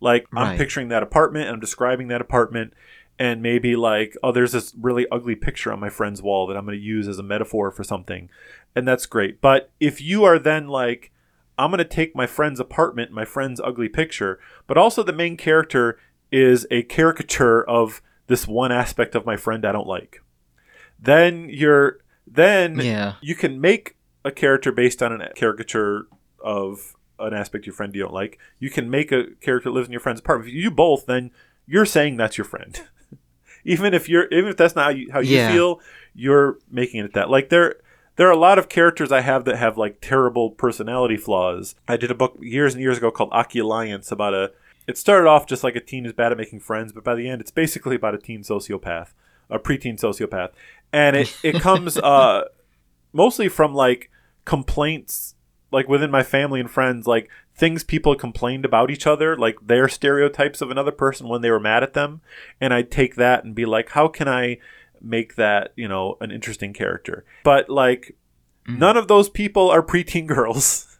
[0.00, 2.74] Like I'm picturing that apartment and I'm describing that apartment
[3.18, 6.64] and maybe like oh there's this really ugly picture on my friend's wall that i'm
[6.66, 8.28] going to use as a metaphor for something
[8.74, 11.12] and that's great but if you are then like
[11.56, 15.36] i'm going to take my friend's apartment my friend's ugly picture but also the main
[15.36, 15.96] character
[16.32, 20.20] is a caricature of this one aspect of my friend i don't like
[20.98, 23.14] then you're then Yeah.
[23.20, 26.06] you can make a character based on a caricature
[26.42, 28.38] of an aspect of your friend you don't like.
[28.58, 30.48] You can make a character that lives in your friend's apartment.
[30.48, 31.30] If you do both, then
[31.66, 32.80] you're saying that's your friend.
[33.64, 35.52] even if you're even if that's not how you, how you Yeah.
[35.52, 35.80] feel,
[36.14, 37.30] you're making it that.
[37.30, 37.76] Like there
[38.16, 41.74] there are a lot of characters I have that have like terrible personality flaws.
[41.88, 44.52] I did a book years and years ago called Aki Alliance about a
[44.86, 47.28] it started off just like a teen is bad at making friends, but by the
[47.28, 49.08] end, it's basically about a teen sociopath,
[49.48, 50.50] a preteen sociopath,
[50.92, 52.44] and it it comes uh,
[53.12, 54.10] mostly from like
[54.44, 55.34] complaints
[55.70, 59.88] like within my family and friends, like things people complained about each other, like their
[59.88, 62.20] stereotypes of another person when they were mad at them,
[62.60, 64.58] and I'd take that and be like, how can I
[65.00, 67.24] make that you know an interesting character?
[67.44, 68.16] But like,
[68.66, 68.78] mm-hmm.
[68.78, 70.98] none of those people are preteen girls.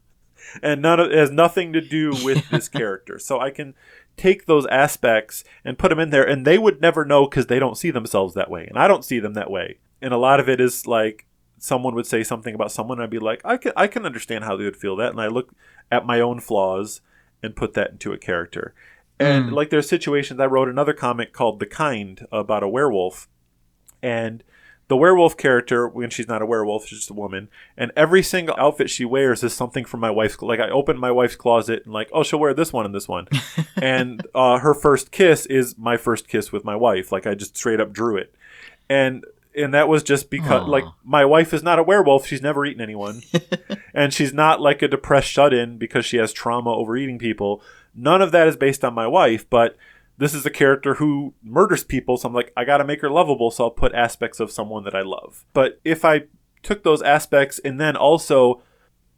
[0.62, 3.18] and none of it has nothing to do with this character.
[3.18, 3.74] So I can
[4.16, 7.58] take those aspects and put them in there, and they would never know because they
[7.58, 9.78] don't see themselves that way, and I don't see them that way.
[10.00, 11.26] And a lot of it is like
[11.64, 14.44] someone would say something about someone, and I'd be like, I can I can understand
[14.44, 15.55] how they would feel that, and I look
[15.90, 17.00] at my own flaws
[17.42, 18.74] and put that into a character.
[19.18, 19.53] And mm.
[19.53, 23.29] like there's situations I wrote another comic called The Kind about a werewolf,
[24.03, 24.44] and
[24.88, 28.55] the werewolf character when she's not a werewolf she's just a woman and every single
[28.59, 31.94] outfit she wears is something from my wife's like i open my wife's closet and
[31.94, 33.27] like oh she'll wear this one and this one
[33.81, 37.57] and uh, her first kiss is my first kiss with my wife like i just
[37.57, 38.35] straight up drew it
[38.90, 39.24] and
[39.56, 40.68] and that was just because Aww.
[40.68, 43.22] like my wife is not a werewolf she's never eaten anyone
[43.94, 47.62] and she's not like a depressed shut-in because she has trauma over eating people
[47.94, 49.76] none of that is based on my wife but
[50.16, 53.50] this is a character who murders people, so I'm like, I gotta make her lovable,
[53.50, 55.44] so I'll put aspects of someone that I love.
[55.52, 56.24] But if I
[56.62, 58.62] took those aspects and then also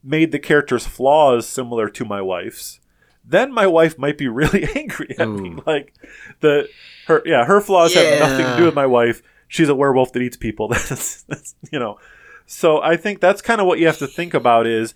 [0.02, 2.80] made the character's flaws similar to my wife's,
[3.24, 5.36] then my wife might be really angry at Ooh.
[5.36, 5.62] me.
[5.66, 5.94] Like
[6.40, 6.68] the
[7.06, 8.02] her yeah, her flaws yeah.
[8.02, 9.22] have nothing to do with my wife.
[9.48, 10.68] She's a werewolf that eats people.
[10.68, 11.98] that's, that's you know.
[12.46, 14.94] So I think that's kind of what you have to think about is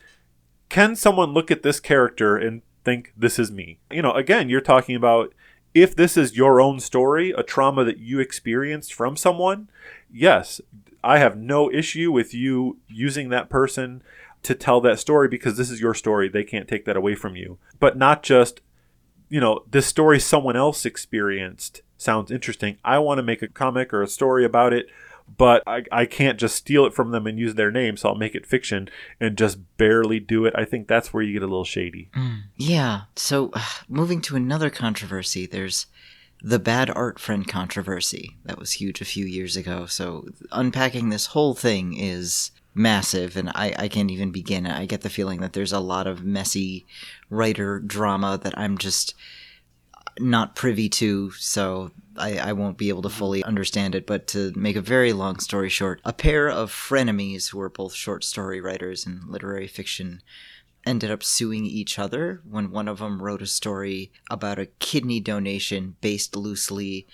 [0.68, 3.80] can someone look at this character and think this is me?
[3.90, 5.34] You know, again, you're talking about
[5.74, 9.68] if this is your own story, a trauma that you experienced from someone,
[10.12, 10.60] yes,
[11.02, 14.02] I have no issue with you using that person
[14.42, 16.28] to tell that story because this is your story.
[16.28, 17.58] They can't take that away from you.
[17.78, 18.60] But not just,
[19.28, 22.78] you know, this story someone else experienced sounds interesting.
[22.84, 24.86] I want to make a comic or a story about it
[25.36, 28.14] but I, I can't just steal it from them and use their name, so I'll
[28.14, 28.88] make it fiction
[29.20, 30.54] and just barely do it.
[30.56, 32.10] I think that's where you get a little shady.
[32.16, 33.02] Mm, yeah.
[33.16, 35.86] So, uh, moving to another controversy, there's
[36.42, 38.36] the bad art friend controversy.
[38.44, 39.86] That was huge a few years ago.
[39.86, 44.66] So, unpacking this whole thing is massive, and I, I can't even begin.
[44.66, 46.86] I get the feeling that there's a lot of messy
[47.28, 49.14] writer drama that I'm just
[50.18, 54.06] not privy to, so I, I won't be able to fully understand it.
[54.06, 57.94] But to make a very long story short, a pair of frenemies who were both
[57.94, 60.22] short story writers in literary fiction
[60.86, 65.20] ended up suing each other when one of them wrote a story about a kidney
[65.20, 67.06] donation based loosely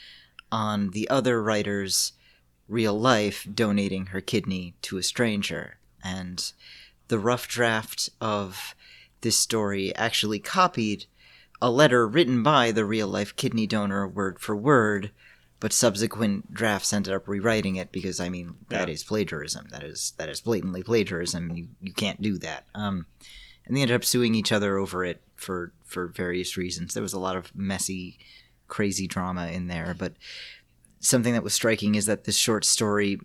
[0.52, 2.12] on the other writer's
[2.68, 5.78] real life donating her kidney to a stranger.
[6.02, 6.52] And
[7.08, 8.74] the rough draft of
[9.20, 11.06] this story actually copied
[11.60, 15.10] a letter written by the real life kidney donor word for word,
[15.60, 18.94] but subsequent drafts ended up rewriting it because I mean that yeah.
[18.94, 19.68] is plagiarism.
[19.70, 21.56] That is that is blatantly plagiarism.
[21.56, 22.64] You you can't do that.
[22.74, 23.06] Um,
[23.66, 26.94] and they ended up suing each other over it for for various reasons.
[26.94, 28.18] There was a lot of messy,
[28.68, 30.14] crazy drama in there, but
[31.00, 33.18] something that was striking is that this short story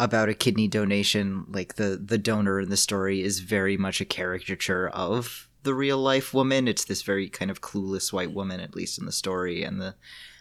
[0.00, 4.04] about a kidney donation, like the the donor in the story, is very much a
[4.04, 6.68] caricature of the real life woman.
[6.68, 9.94] It's this very kind of clueless white woman, at least in the story, and the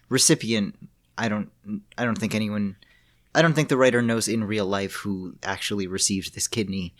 [0.09, 0.77] recipient.
[1.17, 1.49] I don't.
[1.97, 2.75] I don't think anyone.
[3.33, 6.93] I don't think the writer knows in real life who actually received this kidney,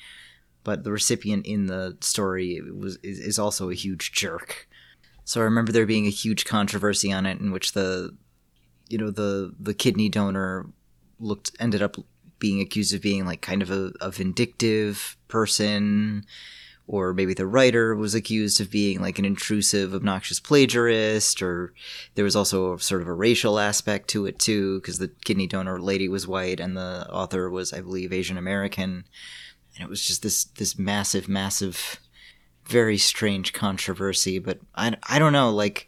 [0.64, 4.68] but the recipient in the story was is, is also a huge jerk.
[5.26, 8.16] So I remember there being a huge controversy on it in which the,
[8.90, 10.68] you know, the the kidney donor
[11.20, 11.98] looked ended up
[12.40, 16.26] being accused of being like kind of a, a vindictive person
[16.88, 21.74] or maybe the writer was accused of being like an intrusive, obnoxious plagiarist, or
[22.16, 25.80] there was also sort of a racial aspect to it too, because the kidney donor
[25.80, 29.06] lady was white and the author was, I believe, Asian American,
[29.76, 32.00] and it was just this this massive, massive,
[32.66, 34.38] very strange controversy.
[34.40, 35.88] But I, I don't know, like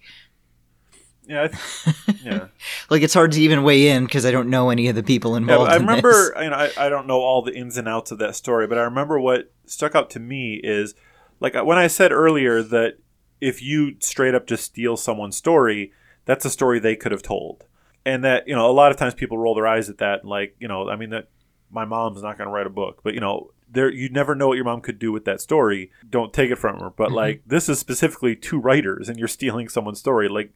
[1.28, 1.48] yeah,
[2.24, 2.48] yeah.
[2.90, 5.36] like it's hard to even weigh in because I don't know any of the people
[5.36, 5.70] involved.
[5.70, 6.44] Yeah, I remember, this.
[6.44, 8.78] you know, I, I don't know all the ins and outs of that story, but
[8.78, 10.96] I remember what stuck out to me is
[11.40, 12.98] like when I said earlier that
[13.42, 15.92] if you straight up just steal someone's story,
[16.26, 17.66] that's a story they could have told,
[18.06, 20.56] and that you know a lot of times people roll their eyes at that, like
[20.60, 21.30] you know, I mean that
[21.70, 24.48] my mom's not going to write a book, but you know, there you never know
[24.48, 25.92] what your mom could do with that story.
[26.10, 27.16] Don't take it from her, but mm-hmm.
[27.16, 30.52] like this is specifically two writers, and you're stealing someone's story, like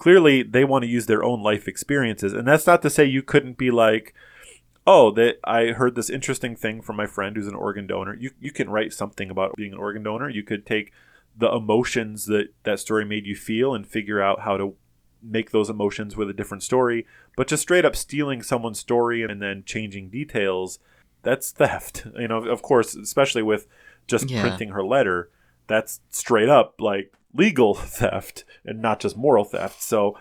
[0.00, 2.32] clearly they want to use their own life experiences.
[2.32, 4.14] And that's not to say you couldn't be like,
[4.86, 8.14] oh, that I heard this interesting thing from my friend who's an organ donor.
[8.18, 10.30] You you can write something about being an organ donor.
[10.30, 10.90] You could take
[11.36, 14.74] the emotions that that story made you feel and figure out how to
[15.22, 17.06] make those emotions with a different story.
[17.36, 20.78] But just straight up stealing someone's story and then changing details,
[21.22, 22.06] that's theft.
[22.18, 23.66] You know, of course, especially with
[24.06, 24.40] just Yeah.
[24.40, 25.28] printing her letter,
[25.66, 29.82] that's straight up like legal theft and not just moral theft.
[29.82, 30.16] So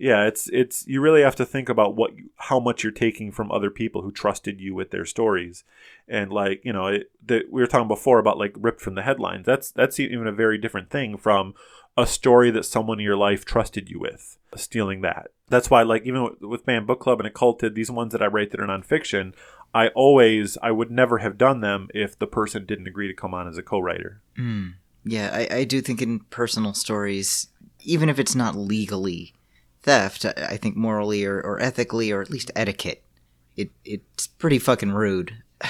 [0.00, 3.50] yeah, it's it's you really have to think about what how much you're taking from
[3.50, 5.64] other people who trusted you with their stories,
[6.06, 9.02] and like you know, it, the, we were talking before about like ripped from the
[9.02, 9.44] headlines.
[9.44, 11.54] That's that's even a very different thing from
[11.96, 15.32] a story that someone in your life trusted you with, stealing that.
[15.48, 18.26] That's why, like even with, with Banned Book Club and Occulted, these ones that I
[18.26, 19.34] write that are nonfiction,
[19.74, 23.34] I always I would never have done them if the person didn't agree to come
[23.34, 24.20] on as a co-writer.
[24.38, 24.74] Mm.
[25.08, 27.48] Yeah, I, I do think in personal stories,
[27.80, 29.32] even if it's not legally
[29.80, 33.02] theft, I, I think morally or, or ethically or at least etiquette,
[33.56, 35.42] it it's pretty fucking rude.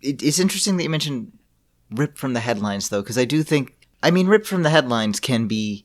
[0.00, 1.32] It, it's interesting that you mentioned
[1.90, 5.20] ripped from the headlines though, because I do think I mean ripped from the headlines
[5.20, 5.84] can be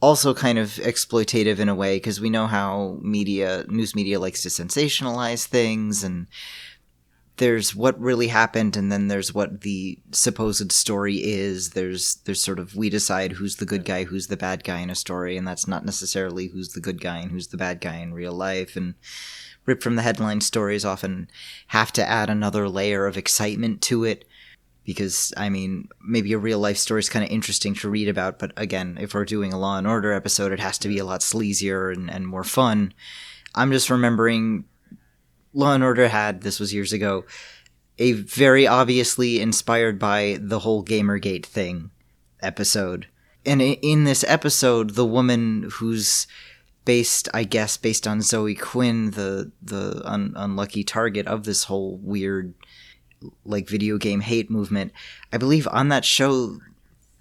[0.00, 4.42] also kind of exploitative in a way because we know how media news media likes
[4.42, 6.26] to sensationalize things and
[7.38, 11.70] there's what really happened and then there's what the supposed story is.
[11.70, 14.90] There's there's sort of we decide who's the good guy who's the bad guy in
[14.90, 17.96] a story and that's not necessarily who's the good guy and who's the bad guy
[17.96, 18.76] in real life.
[18.76, 18.94] And
[19.66, 21.28] ripped from the headline stories often
[21.68, 24.24] have to add another layer of excitement to it
[24.84, 28.38] because i mean maybe a real life story is kind of interesting to read about
[28.38, 31.04] but again if we're doing a law and order episode it has to be a
[31.04, 32.94] lot sleazier and, and more fun.
[33.56, 34.66] I'm just remembering
[35.56, 37.24] Law and Order had, this was years ago,
[37.98, 41.90] a very obviously inspired by the whole Gamergate thing
[42.42, 43.06] episode.
[43.46, 46.26] And in this episode, the woman who's
[46.84, 51.96] based, I guess, based on Zoe Quinn, the the un- unlucky target of this whole
[52.02, 52.52] weird,
[53.44, 54.92] like video game hate movement.
[55.32, 56.58] I believe on that show,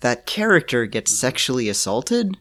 [0.01, 2.37] that character gets sexually assaulted.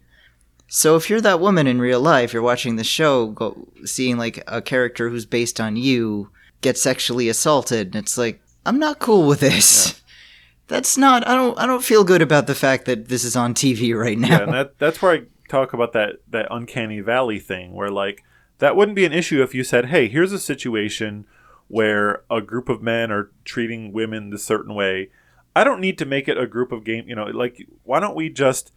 [0.69, 4.43] So if you're that woman in real life, you're watching the show, go seeing like
[4.47, 9.27] a character who's based on you get sexually assaulted, and it's like I'm not cool
[9.27, 10.03] with this.
[10.67, 11.27] That's not.
[11.29, 11.59] I don't.
[11.59, 14.29] I don't feel good about the fact that this is on TV right now.
[14.29, 18.25] Yeah, and that that's where I talk about that that uncanny valley thing where like
[18.59, 21.27] that wouldn't be an issue if you said, "Hey, here's a situation
[21.69, 25.11] where a group of men are treating women this certain way."
[25.57, 28.17] I don't need to make it a group of game, you know, like why don't
[28.17, 28.73] we just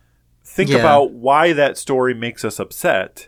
[0.49, 0.77] think Yeah.
[0.77, 3.27] about why that story makes us upset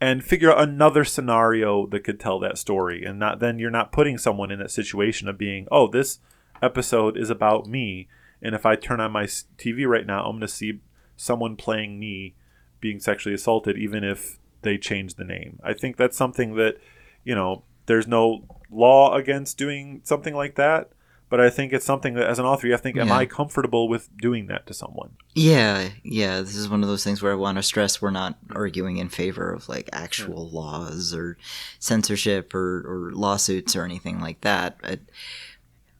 [0.00, 3.92] and figure out another scenario that could tell that story and not then you're not
[3.92, 6.18] putting someone in that situation of being, "Oh, this
[6.60, 8.08] episode is about me."
[8.42, 9.24] And if I turn on my
[9.56, 10.80] TV right now, I'm going to see
[11.16, 12.34] someone playing me
[12.80, 15.58] being sexually assaulted, even if they change the name.
[15.64, 16.76] I think that's something that,
[17.24, 20.90] you know, there's no law against doing something like that.
[21.28, 23.16] But I think it's something that, as an author, you have to think, am Yeah.
[23.16, 25.10] I comfortable with doing that to someone?
[25.34, 26.40] Yeah, yeah.
[26.40, 29.08] This is one of those things where I want to stress we're not arguing in
[29.08, 31.36] favor of like actual laws or
[31.80, 34.76] censorship or, or lawsuits or anything like that.
[34.84, 35.00] It,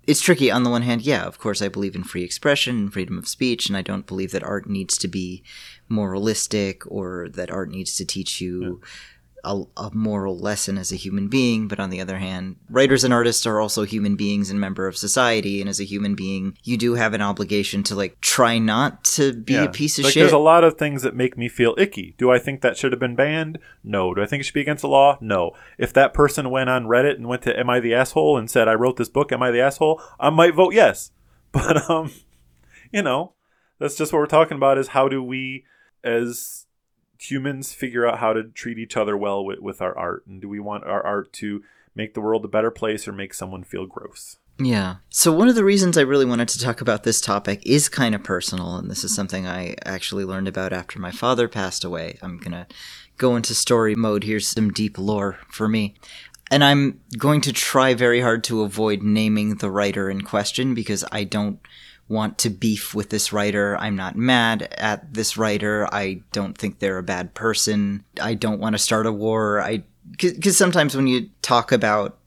[0.06, 0.52] it's tricky.
[0.52, 3.26] On the one hand, yeah, of course, I believe in free expression and freedom of
[3.26, 5.42] speech, and I don't believe that art needs to be
[5.88, 8.80] moralistic or that art needs to teach you
[9.46, 11.68] a, a moral lesson as a human being.
[11.68, 14.96] But on the other hand, writers and artists are also human beings and member of
[14.96, 19.04] society, and as a human being, you do have an obligation to like try not
[19.04, 20.22] to be a piece of like shit.
[20.22, 22.14] there's a lot of things that make me feel icky.
[22.18, 23.58] Do I think that should have been banned?
[23.84, 24.12] No.
[24.12, 25.16] Do I think it should be against the law?
[25.20, 25.52] No.
[25.78, 28.68] If that person went on Reddit and went to Am I the Asshole and said,
[28.68, 30.02] I wrote this book, Am I the Asshole?
[30.18, 31.12] I might vote yes.
[31.52, 32.12] But, um,
[32.92, 33.32] you know,
[33.78, 35.64] that's just what we're talking about is how do we,
[36.04, 36.65] as
[37.18, 40.26] humans, figure out how to treat each other well with, with our art?
[40.26, 41.62] And do we want our art to
[41.94, 44.38] make the world a better place or make someone feel gross?
[44.58, 44.96] Yeah.
[45.10, 48.14] So one of the reasons I really wanted to talk about this topic is kind
[48.14, 52.18] of personal, and this is something I actually learned about after my father passed away.
[52.22, 52.66] I'm gonna
[53.18, 54.24] go into story mode.
[54.24, 55.94] Here's some deep lore for me.
[56.50, 61.04] And I'm going to try very hard to avoid naming the writer in question because
[61.10, 61.58] I don't
[62.08, 63.76] want to beef with this writer.
[63.78, 65.88] I'm not mad at this writer.
[65.92, 68.04] I don't think they're a bad person.
[68.20, 69.60] I don't want to start a war.
[69.60, 72.18] I because sometimes when you talk about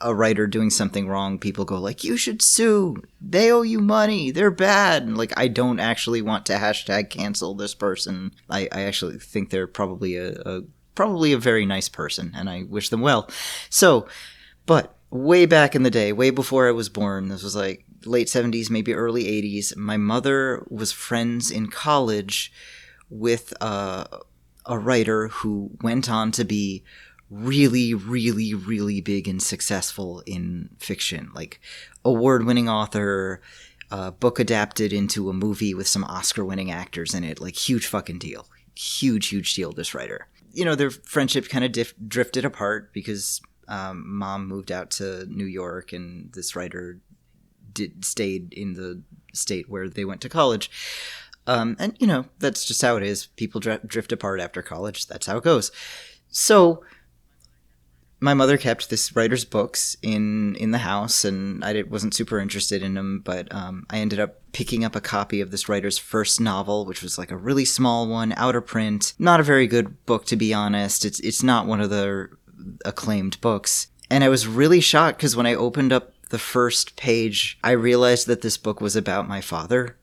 [0.00, 2.96] a writer doing something wrong, people go like, "You should sue.
[3.20, 4.30] They owe you money.
[4.30, 8.32] They're bad." And like, I don't actually want to hashtag cancel this person.
[8.48, 10.62] I, I actually think they're probably a, a
[10.94, 13.30] probably a very nice person, and I wish them well.
[13.68, 14.08] So,
[14.66, 18.28] but way back in the day, way before I was born, this was like late
[18.28, 19.74] seventies, maybe early eighties.
[19.76, 22.52] My mother was friends in college
[23.08, 24.04] with uh,
[24.66, 26.84] a writer who went on to be
[27.28, 31.60] really, really, really big and successful in fiction, like
[32.04, 33.40] award winning author,
[34.18, 37.40] book adapted into a movie with some Oscar winning actors in it.
[37.40, 38.48] Like, huge fucking deal.
[38.76, 40.28] Huge, huge deal, this writer.
[40.52, 45.26] You know, their friendship kind of dif- drifted apart because um, mom moved out to
[45.26, 46.98] New York and this writer
[47.72, 49.02] did stayed in the
[49.32, 50.70] state where they went to college.
[51.46, 53.26] Um, and, you know, that's just how it is.
[53.26, 55.06] People dr- drift apart after college.
[55.06, 55.72] That's how it goes.
[56.28, 56.84] So,
[58.20, 62.82] my mother kept this writer's books in in the house, and I wasn't super interested
[62.82, 63.22] in them.
[63.24, 67.02] But um, I ended up picking up a copy of this writer's first novel, which
[67.02, 69.14] was like a really small one, out of print.
[69.18, 71.04] Not a very good book, to be honest.
[71.04, 72.28] It's it's not one of the
[72.84, 77.58] acclaimed books, and I was really shocked because when I opened up the first page,
[77.62, 79.96] I realized that this book was about my father,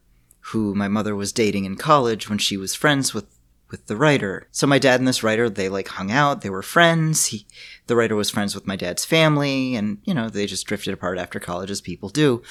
[0.51, 3.25] who my mother was dating in college when she was friends with
[3.69, 4.47] with the writer.
[4.51, 7.25] So my dad and this writer, they like hung out, they were friends.
[7.25, 7.45] He,
[7.87, 11.17] the writer was friends with my dad's family, and you know, they just drifted apart
[11.17, 12.41] after college as people do.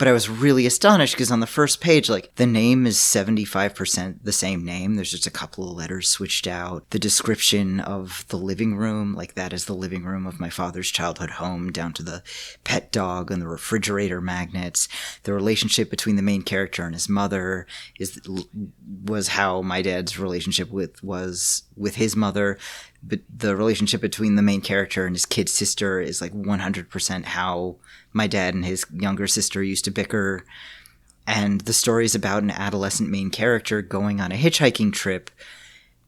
[0.00, 4.20] But I was really astonished because on the first page, like the name is 75%
[4.22, 4.94] the same name.
[4.94, 6.88] There's just a couple of letters switched out.
[6.88, 10.90] The description of the living room, like that is the living room of my father's
[10.90, 12.22] childhood home, down to the
[12.64, 14.88] pet dog and the refrigerator magnets.
[15.24, 17.66] The relationship between the main character and his mother
[17.98, 18.18] is
[19.04, 22.56] was how my dad's relationship with was with his mother
[23.02, 27.76] but the relationship between the main character and his kid sister is like 100% how
[28.12, 30.44] my dad and his younger sister used to bicker.
[31.26, 35.30] And the story is about an adolescent main character going on a hitchhiking trip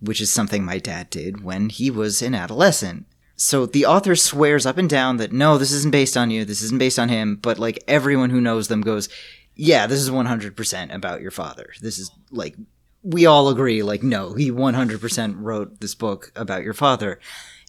[0.03, 3.07] which is something my dad did when he was an adolescent.
[3.36, 6.44] So the author swears up and down that no this isn't based on you.
[6.44, 7.36] This isn't based on him.
[7.36, 9.09] But like everyone who knows them goes
[9.55, 11.72] yeah this is 100% about your father.
[11.80, 12.57] This is like
[13.05, 17.18] we all agree, like, no, he 100% wrote this book about your father.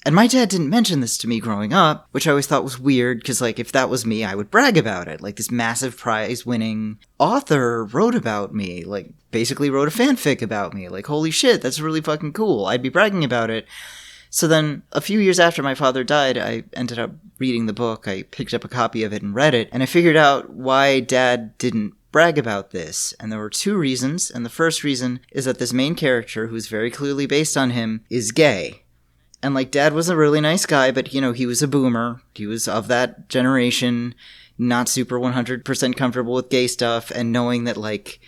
[0.05, 2.79] And my dad didn't mention this to me growing up, which I always thought was
[2.79, 5.21] weird because, like, if that was me, I would brag about it.
[5.21, 10.73] Like, this massive prize winning author wrote about me, like, basically wrote a fanfic about
[10.73, 10.89] me.
[10.89, 12.65] Like, holy shit, that's really fucking cool.
[12.65, 13.65] I'd be bragging about it.
[14.29, 18.07] So then, a few years after my father died, I ended up reading the book.
[18.07, 20.99] I picked up a copy of it and read it, and I figured out why
[20.99, 23.13] dad didn't brag about this.
[23.19, 24.29] And there were two reasons.
[24.29, 28.05] And the first reason is that this main character, who's very clearly based on him,
[28.09, 28.82] is gay.
[29.43, 32.21] And like, dad was a really nice guy, but you know, he was a boomer.
[32.33, 34.15] He was of that generation,
[34.57, 37.11] not super 100% comfortable with gay stuff.
[37.11, 38.21] And knowing that, like,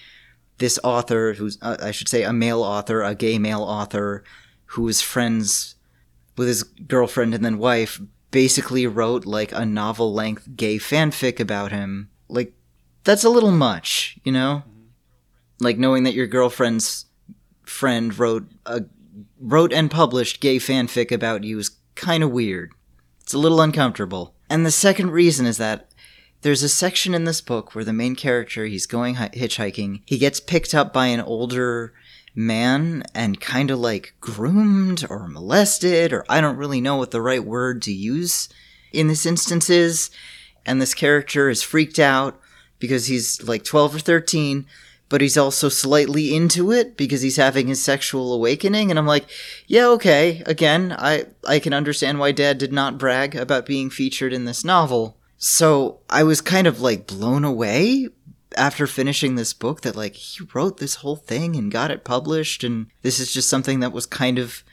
[0.57, 4.23] this author, who's, uh, I should say, a male author, a gay male author,
[4.65, 5.75] who was friends
[6.37, 8.01] with his girlfriend and then wife,
[8.31, 12.09] basically wrote like a novel length gay fanfic about him.
[12.27, 12.53] Like,
[13.05, 14.63] that's a little much, you know?
[15.61, 17.05] Like knowing that your girlfriend's
[17.63, 18.81] friend wrote a
[19.39, 22.73] wrote and published gay fanfic about you is kind of weird.
[23.21, 24.35] It's a little uncomfortable.
[24.49, 25.89] And the second reason is that
[26.41, 30.39] there's a section in this book where the main character, he's going hitchhiking, he gets
[30.39, 31.93] picked up by an older
[32.35, 37.21] man and kind of like groomed or molested, or I don't really know what the
[37.21, 38.49] right word to use
[38.91, 40.11] in this instance is.
[40.65, 42.39] And this character is freaked out
[42.77, 44.65] because he's like 12 or 13
[45.09, 48.89] but he's also slightly into it because he's having his sexual awakening.
[48.89, 49.25] And i'm like
[49.67, 50.43] yeah okay.
[50.45, 54.63] Again i i can understand why dad did not brag about being featured in this
[54.63, 55.17] novel.
[55.37, 58.09] So i was kind of like blown away
[58.57, 62.63] after finishing this book that like he wrote this whole thing and got it published.
[62.63, 64.63] And this is just something that was kind of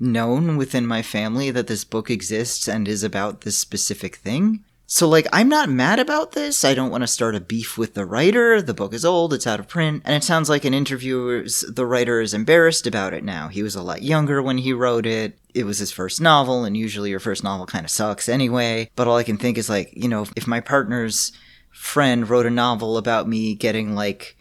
[0.00, 4.64] known within my family that this book exists and is about this specific thing
[4.94, 6.64] so, like, I'm not mad about this.
[6.64, 8.62] I don't want to start a beef with the writer.
[8.62, 11.84] The book is old, it's out of print, and it sounds like an interviewer, the
[11.84, 13.48] writer is embarrassed about it now.
[13.48, 15.36] He was a lot younger when he wrote it.
[15.52, 18.88] It was his first novel, and usually your first novel kind of sucks anyway.
[18.94, 21.32] But all I can think is, like, you know, if my partner's
[21.72, 24.36] friend wrote a novel about me getting, like,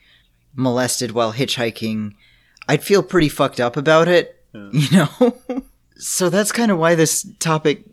[0.53, 2.13] molested while hitchhiking,
[2.69, 4.69] I'd feel pretty fucked up about it, yeah.
[4.71, 5.63] you know?
[5.97, 7.85] so that's kind of why this topic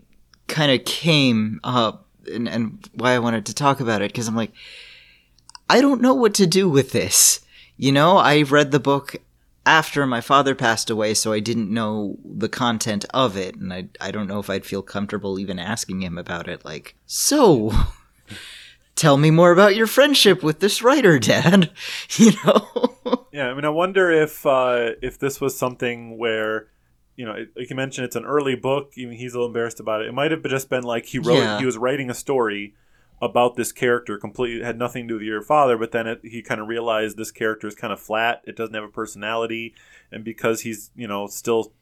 [0.46, 4.36] kind of came up and, and why I wanted to talk about it because I'm
[4.36, 4.52] like,
[5.68, 7.40] I don't know what to do with this.
[7.76, 9.16] You know, I read the book
[9.66, 13.88] after my father passed away, so I didn't know the content of it, and I
[14.00, 16.64] I don't know if I'd feel comfortable even asking him about it.
[16.64, 17.72] Like, so,
[18.96, 21.70] tell me more about your friendship with this writer, Dad.
[22.16, 23.26] You know?
[23.32, 26.68] yeah, I mean, I wonder if uh, if this was something where
[27.20, 28.94] you know, like you mentioned, it's an early book.
[28.96, 30.08] Even he's a little embarrassed about it.
[30.08, 31.58] It might have just been like he wrote, yeah.
[31.58, 32.74] he was writing a story
[33.20, 35.76] about this character, completely had nothing to do with your father.
[35.76, 38.40] But then it, he kind of realized this character is kind of flat.
[38.46, 39.74] It doesn't have a personality,
[40.10, 41.74] and because he's you know still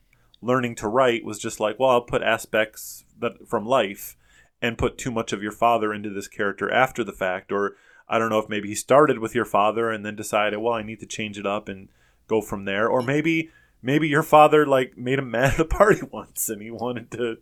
[0.43, 4.17] learning to write, was just like, well, I'll put aspects that from life
[4.61, 7.77] and put too much of your father into this character after the fact, or
[8.09, 10.83] I don't know if maybe he started with your father and then decided, well, I
[10.83, 11.91] need to change it up and
[12.27, 13.51] go from there, or maybe
[13.83, 17.39] maybe your father like made him mad at a party once and he wanted to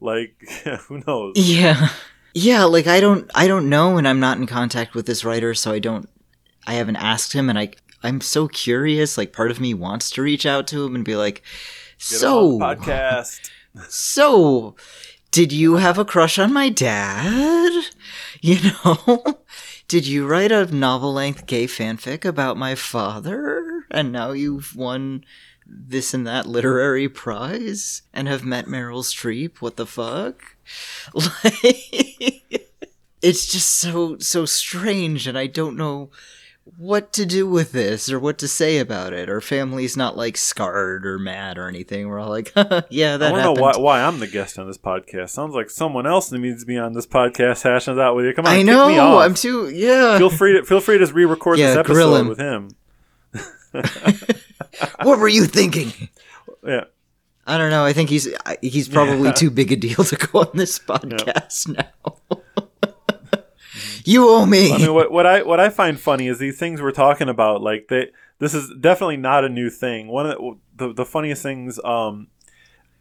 [0.00, 0.40] like
[0.86, 1.88] who knows Yeah.
[2.34, 5.54] Yeah, like I don't I don't know and I'm not in contact with this writer
[5.54, 6.08] so I don't
[6.66, 7.72] I haven't asked him and I
[8.02, 11.16] I'm so curious like part of me wants to reach out to him and be
[11.16, 11.42] like
[11.96, 13.50] so podcast
[13.88, 14.76] so
[15.30, 17.84] did you have a crush on my dad?
[18.40, 19.40] You know?
[19.88, 23.84] Did you write a novel length gay fanfic about my father?
[23.90, 25.24] And now you've won
[25.68, 29.58] this and that literary prize and have met Meryl Streep?
[29.58, 30.56] What the fuck?
[31.14, 32.74] Like,
[33.22, 36.10] it's just so so strange and I don't know
[36.76, 39.28] what to do with this or what to say about it.
[39.30, 42.08] Our family's not like scarred or mad or anything.
[42.08, 42.52] We're all like,
[42.90, 43.56] yeah, that I don't happened.
[43.56, 45.30] know why, why I'm the guest on this podcast.
[45.30, 48.34] Sounds like someone else needs to be on this podcast hashing it out with you.
[48.34, 48.88] Come on, I know.
[48.88, 49.22] me off.
[49.24, 49.70] I'm too.
[49.70, 50.18] Yeah.
[50.18, 52.76] feel free to feel free to re-record Yeah, this episode with him.
[55.02, 55.92] what were you thinking?
[56.64, 56.84] Yeah,
[57.46, 57.84] I don't know.
[57.84, 58.28] I think he's
[58.62, 59.32] he's probably Yeah.
[59.32, 62.18] too big a deal to go on this podcast now.
[64.04, 64.72] you owe me.
[64.72, 67.62] I mean, what, what I what I find funny is these things we're talking about.
[67.62, 68.08] Like they,
[68.38, 70.08] this is definitely not a new thing.
[70.08, 70.36] One of
[70.76, 71.78] the the, the funniest things.
[71.84, 72.28] Um,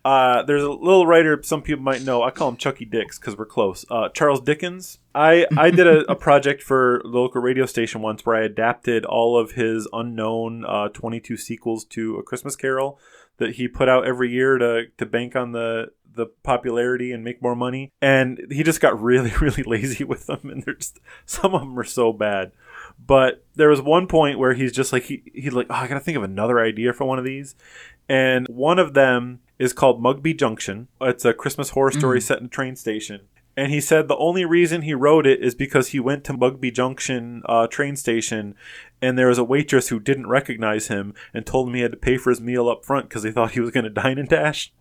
[0.08, 2.24] uh, there's a little writer some people might know.
[2.24, 3.86] I call him Chucky Dix because we're close.
[3.90, 5.00] Uh, Charles Dickens.
[5.14, 9.04] I I did a, a project for the local radio station once where I adapted
[9.04, 12.98] all of his unknown uh, 22 sequels to A Christmas Carol
[13.36, 17.42] that he put out every year to to bank on the the popularity and make
[17.42, 17.92] more money.
[18.02, 21.78] And he just got really really lazy with them, and they're just some of them
[21.78, 22.54] are so bad.
[22.98, 26.00] But there was one point where he's just like he he's like, oh, I gotta
[26.00, 27.56] think of another idea for one of these,
[28.08, 30.88] and one of them is called Mugby Junction.
[31.02, 33.22] It's a Christmas horror story set in a train station.
[33.56, 36.72] And he said the only reason he wrote it is because he went to Mugby
[36.72, 38.54] Junction uh, train station,
[39.02, 41.98] and there was a waitress who didn't recognize him and told him he had to
[41.98, 44.30] pay for his meal up front because they thought he was going to dine and
[44.30, 44.72] dash.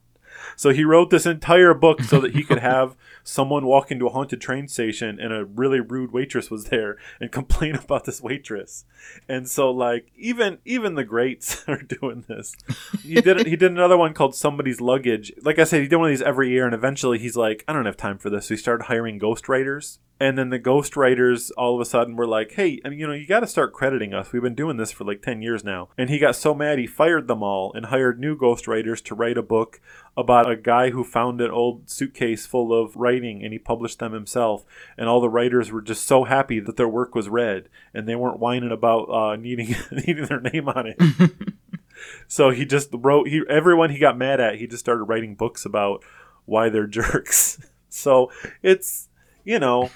[0.56, 2.96] So he wrote this entire book so that he could have
[3.26, 7.32] someone walk into a haunted train station and a really rude waitress was there and
[7.38, 8.84] complain about this waitress.
[9.28, 12.54] And so like even even the greats are doing this.
[13.02, 15.32] He did he did another one called Somebody's Luggage.
[15.42, 17.72] Like I said, he did one of these every year and eventually he's like, I
[17.72, 18.46] don't have time for this.
[18.46, 19.98] So he started hiring ghostwriters.
[20.18, 23.40] And then the ghostwriters all of a sudden were like, "Hey, you know, you got
[23.40, 24.32] to start crediting us.
[24.32, 26.86] We've been doing this for like 10 years now." And he got so mad he
[26.86, 29.78] fired them all and hired new ghostwriters to write a book
[30.16, 34.12] about a guy who found an old suitcase full of writing and he published them
[34.12, 34.64] himself.
[34.96, 38.16] And all the writers were just so happy that their work was read and they
[38.16, 41.00] weren't whining about uh, needing needing their name on it.
[42.28, 45.64] so he just wrote he everyone he got mad at, he just started writing books
[45.64, 46.02] about
[46.44, 47.58] why they're jerks.
[47.88, 48.30] so
[48.62, 49.08] it's
[49.44, 49.90] you know,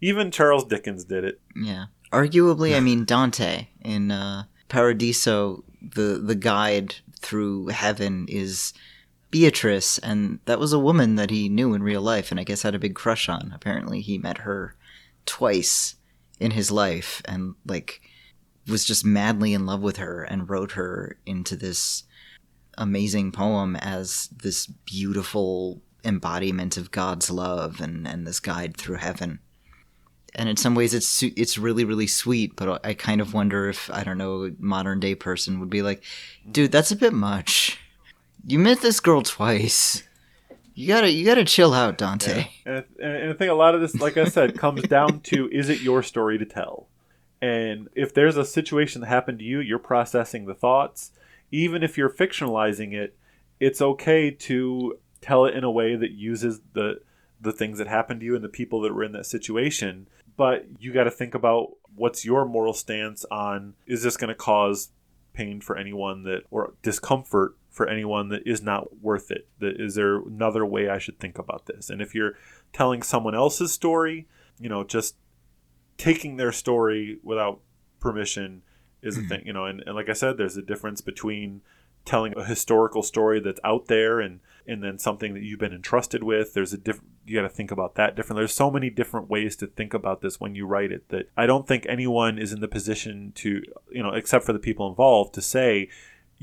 [0.00, 1.40] even Charles Dickens did it.
[1.54, 1.86] Yeah.
[2.12, 8.74] Arguably, I mean Dante in uh, Paradiso, the the guide through heaven is
[9.32, 12.62] Beatrice, and that was a woman that he knew in real life, and I guess
[12.62, 13.50] had a big crush on.
[13.52, 14.76] Apparently, he met her
[15.26, 15.96] twice
[16.38, 18.00] in his life, and like
[18.68, 22.04] was just madly in love with her, and wrote her into this
[22.78, 29.40] amazing poem as this beautiful embodiment of God's love and and this guide through heaven
[30.34, 33.90] and in some ways it's it's really really sweet but i kind of wonder if
[33.90, 36.02] i don't know a modern day person would be like
[36.50, 37.78] dude that's a bit much
[38.46, 40.02] you met this girl twice
[40.74, 43.80] you gotta you gotta chill out dante And, I- and I think a lot of
[43.80, 46.88] this, like I said, comes down to is it your story to tell?
[47.42, 51.10] And if there's a situation that happened to you, you're processing the thoughts.
[51.50, 53.16] Even if you're fictionalizing it,
[53.60, 57.00] it's okay to tell it in a way that uses the
[57.40, 60.06] the things that happened to you and the people that were in that situation.
[60.36, 64.34] But you got to think about what's your moral stance on is this going to
[64.34, 64.88] cause
[65.34, 69.94] pain for anyone that or discomfort for anyone that is not worth it that is
[69.96, 71.90] there another way i should think about this?
[71.90, 72.34] And if you're
[72.72, 74.28] telling someone else's story
[74.60, 75.16] you know just
[75.98, 77.60] taking their story without
[77.98, 78.62] permission
[79.02, 79.28] is a mm-hmm.
[79.28, 81.62] thing you know and, and like i said there's a difference between
[82.04, 86.22] telling a historical story that's out there and and then something that you've been entrusted
[86.22, 86.54] with.
[86.54, 88.38] There's a different you got to think about that different.
[88.38, 91.46] There's so many different ways to think about this when you write it that i
[91.46, 95.34] don't think anyone is in the position to you know except for the people involved
[95.34, 95.88] to say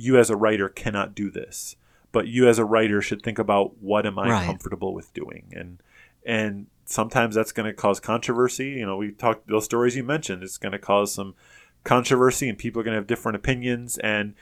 [0.04, 1.76] you as a writer cannot do this
[2.12, 4.46] but you as a writer should think about what am i Right.
[4.46, 5.82] comfortable with doing and
[6.26, 10.42] and sometimes that's going to cause controversy you know we talked those stories you mentioned
[10.44, 11.36] it's going to cause some
[11.84, 14.34] controversy and people are going to have different opinions and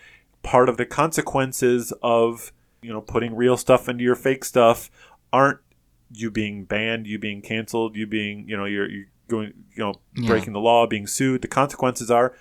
[0.44, 2.52] part of the consequences of
[2.82, 4.90] you know putting real stuff into your fake stuff
[5.34, 5.60] aren't
[6.14, 9.94] you being banned you being canceled you being you know you're, you're going, you know,
[10.16, 10.28] Yeah.
[10.30, 11.42] breaking the law, being sued.
[11.42, 12.34] The consequences are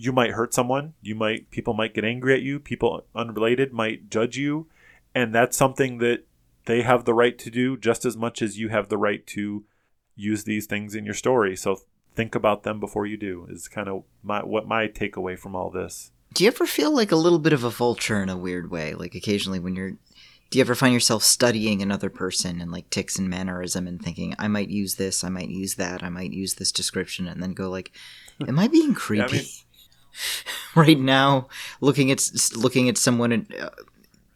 [0.00, 0.94] you might hurt someone.
[1.02, 2.60] You might people might get angry at you.
[2.60, 4.68] People unrelated might judge you,
[5.12, 6.24] and that's something that
[6.66, 9.64] they have the right to do just as much as you have the right to
[10.14, 11.56] use these things in your story.
[11.56, 11.80] So
[12.14, 13.48] think about them before you do.
[13.50, 16.12] Is kind of my what my takeaway from all this.
[16.32, 18.94] Do you ever feel like a little bit of a vulture in a weird way?
[18.94, 19.94] Like occasionally when you're
[20.50, 24.34] do you ever find yourself studying another person and like ticks and mannerism and thinking,
[24.38, 27.52] I might use this, I might use that, I might use this description, and then
[27.52, 27.90] go like,
[28.46, 29.32] Am I being creepy?
[29.38, 29.46] mean-
[30.74, 31.48] right now,
[31.80, 33.70] looking at looking at someone in, uh,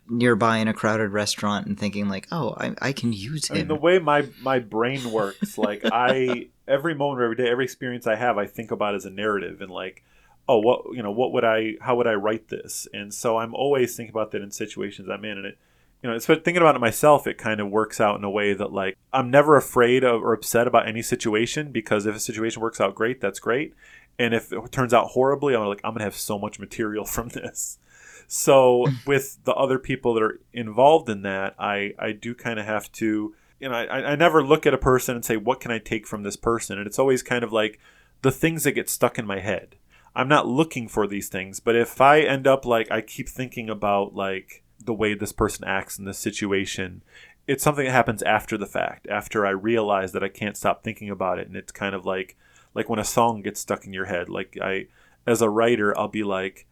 [0.09, 3.69] nearby in a crowded restaurant and thinking like, Oh, I, I can use I mean,
[3.69, 8.17] the way my my brain works, like I every moment, every day, every experience I
[8.17, 10.05] have, I think about as a narrative and like,
[10.49, 12.87] oh, what you know, what would I, how would I write this?
[12.93, 15.59] And so I'm always thinking about that in situations I'm in, and it,
[16.03, 17.27] you know, it's thinking about it myself.
[17.27, 20.33] It kind of works out in a way that like I'm never afraid of or
[20.33, 23.75] upset about any situation because if a situation works out great, that's great,
[24.19, 27.29] and if it turns out horribly, I'm like, I'm gonna have so much material from
[27.29, 27.79] this.
[28.27, 32.67] So with the other people that are involved in that, I I do kind of
[32.67, 35.71] have to you know, I, I never look at a person and say, what can
[35.71, 36.79] I take from this person?
[36.79, 37.79] And it's always kind of like
[38.23, 39.77] the things that get stuck in my head.
[40.17, 43.71] I'm not looking for these things, but if I end up like, I keep thinking
[43.71, 47.03] about like the way this person acts in this situation,
[47.47, 51.09] it's something that happens after the fact, after I realize that I can't stop thinking
[51.09, 51.47] about it.
[51.47, 52.37] And it's kind of like,
[52.75, 54.87] like when a song gets stuck in your head, like I,
[55.27, 56.67] as a writer, I'll be like,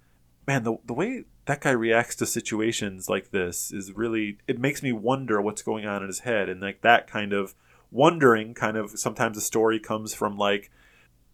[0.47, 4.83] man, the, the way that guy reacts to situations like this is really it makes
[4.83, 6.49] me wonder what's going on in his head.
[6.49, 7.55] And like that kind of
[7.91, 10.71] wondering kind of sometimes a story comes from like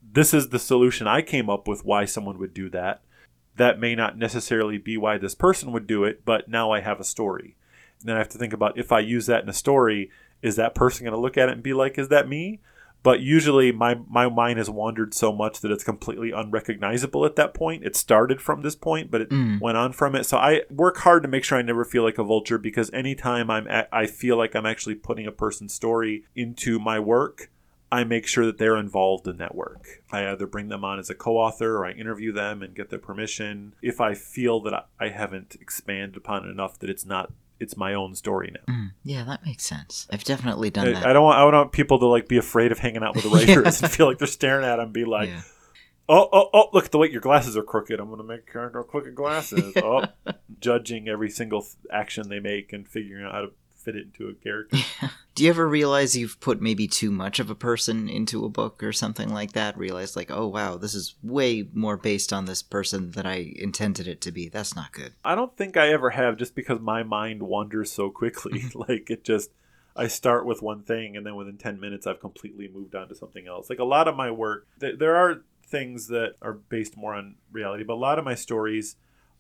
[0.03, 3.03] this is the solution I came up with why someone would do that.
[3.57, 7.01] That may not necessarily be why this person would do it but now I have
[7.01, 7.57] a story.
[8.01, 10.11] And then I have to think about if I use that in a story
[10.41, 12.61] is that person going to look at it and be like is that me
[13.07, 17.55] but usually my my mind has wandered so much that it's completely unrecognizable at that
[17.55, 17.85] point.
[17.85, 19.61] It started from this point but it Mm.
[19.61, 20.25] went on from it.
[20.25, 23.49] So i work hard to make sure i never feel like a vulture because anytime
[23.55, 27.37] i'm at, i feel like i'm actually putting a person's story into my work
[27.93, 29.83] i make sure that they're involved in that work.
[30.11, 32.99] I either bring them on as a co-author or i interview them and get their
[33.11, 33.75] permission.
[33.83, 37.27] If i feel that i, I haven't expanded upon it enough that it's not
[37.59, 40.07] it's my own story now Mm, yeah, that makes sense.
[40.13, 41.07] I've definitely done that.
[41.07, 43.15] I, I don't want I don't want people to like be afraid of hanging out
[43.15, 45.43] with the writers and feel like they're staring at them and be like, yeah.
[46.09, 47.99] oh, oh, oh, look at the way your glasses are crooked.
[48.01, 49.73] I'm going to make a character crooked glasses.
[49.83, 50.05] oh,
[50.61, 53.51] judging every single th- action they make and figuring out how to
[53.87, 54.77] fit it into a character.
[55.37, 58.83] Do you ever realize you've put maybe too much of a person into a book
[58.83, 59.79] or something like that?
[59.79, 64.09] Realize like, oh wow, this is way more based on this person than I intended
[64.09, 64.49] it to be.
[64.49, 65.13] That's not good.
[65.25, 68.61] I don't think I ever have just because my mind wanders so quickly.
[68.61, 68.79] Mm-hmm.
[68.89, 69.51] like it just,
[69.95, 73.15] I start with one thing and then within 10 minutes I've completely moved on to
[73.15, 73.71] something else.
[73.71, 77.37] Like a lot of my work, th- there are things that are based more on
[77.53, 78.97] reality, but a lot of my stories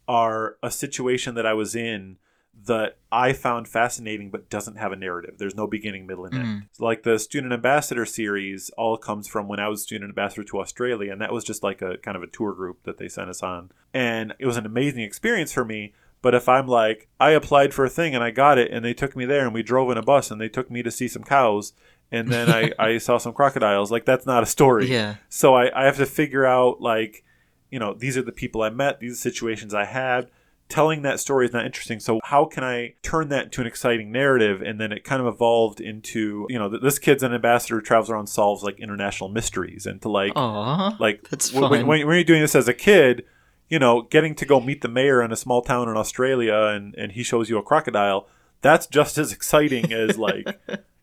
[0.07, 2.18] are a situation that I was in
[2.64, 5.34] that I found fascinating but doesn't have a narrative.
[5.38, 6.46] There's no beginning, middle, and end.
[6.46, 6.68] Mm.
[6.72, 10.61] So like the student ambassador series all comes from when I was student ambassador to
[10.61, 13.30] Australia, and that was just like a kind of a tour group that they sent
[13.30, 13.70] us on.
[13.94, 15.94] And it was an amazing experience for me.
[16.22, 18.94] But if I'm like, I applied for a thing and I got it, and they
[18.94, 21.09] took me there, and we drove in a bus, and they took me to see
[21.09, 21.72] some cows,
[22.11, 24.90] and then I, I saw some crocodiles, like that's not a story.
[24.90, 25.16] Yeah.
[25.28, 27.22] So I, I have to figure out like,
[27.70, 30.30] you know, these are the people I met, these situations I had.
[30.68, 32.00] Telling that story is not interesting.
[32.00, 34.62] So how can I turn that into an exciting narrative?
[34.62, 38.10] And then it kind of evolved into, you know, this kid's an ambassador who travels
[38.10, 40.96] around, solves like international mysteries, and to like, Aw.
[40.98, 43.24] like that's when, when, when you're doing this as a kid,
[43.68, 46.94] you know, getting to go meet the mayor in a small town in Australia and,
[46.96, 48.26] and he shows you a crocodile,
[48.60, 50.58] that's just as exciting as like,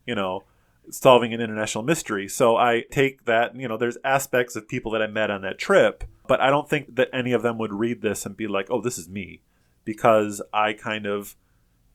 [0.06, 0.44] you know,
[0.90, 2.28] solving an international mystery.
[2.28, 5.58] So I take that, you know, there's aspects of people that I met on that
[5.58, 8.68] trip, but I don't think that any of them would read this and be like,
[8.70, 9.42] oh, this is me.
[9.86, 11.36] Because I kind of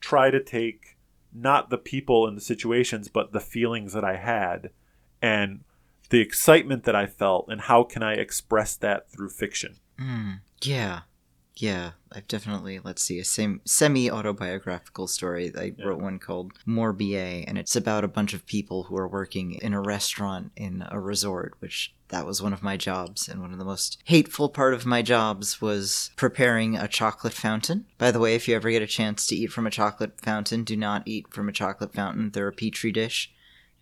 [0.00, 0.96] try to take
[1.32, 4.70] not the people and the situations, but the feelings that I had
[5.20, 5.60] and
[6.10, 9.76] the excitement that I felt and how can I express that through fiction.
[10.00, 11.00] Mm, yeah.
[11.56, 15.52] Yeah, I've definitely, let's see, a semi autobiographical story.
[15.56, 15.86] I Yeah.
[15.86, 19.74] wrote one called Morbier, and it's about a bunch of people who are working in
[19.74, 23.28] a restaurant in a resort, which that was one of my jobs.
[23.28, 27.86] And one of the most hateful part of my jobs was preparing a chocolate fountain.
[27.98, 30.64] By the way, if you ever get a chance to eat from a chocolate fountain,
[30.64, 32.30] do not eat from a chocolate fountain.
[32.30, 33.32] They're a petri dish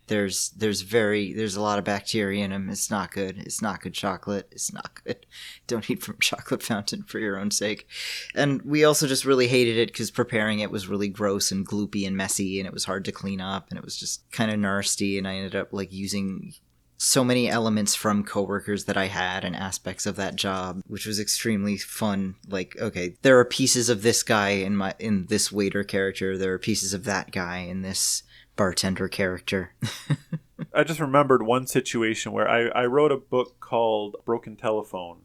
[0.07, 2.69] there's there's very there's a lot of bacteria in them.
[2.69, 3.37] It's not good.
[3.37, 4.47] It's not good chocolate.
[4.51, 5.25] It's not good.
[5.67, 7.87] Don't eat from chocolate fountain for your own sake.
[8.33, 12.07] And we also just really hated it because preparing it was really gross and gloopy
[12.07, 14.59] and messy, and it was hard to clean up, and it was just kind of
[14.59, 15.17] nasty.
[15.17, 16.53] And I ended up like using
[16.97, 21.19] so many elements from coworkers that I had and aspects of that job, which was
[21.19, 22.35] extremely fun.
[22.47, 26.53] Like, okay, there are pieces of this guy in my in this waiter character, there
[26.53, 28.23] are pieces of that guy in this
[28.55, 29.73] bartender character.
[30.73, 35.19] I just remembered one situation where I, I wrote a book called Broken Telephone,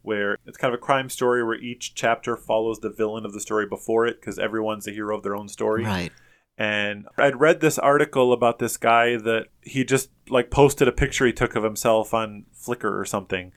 [0.00, 3.40] where it's kind of a crime story where each chapter follows the villain of the
[3.40, 5.84] story before it because everyone's a hero of their own story.
[5.84, 6.12] right.
[6.58, 11.24] And I'd read this article about this guy that he just like posted a picture
[11.24, 13.52] he took of himself on Flickr or something.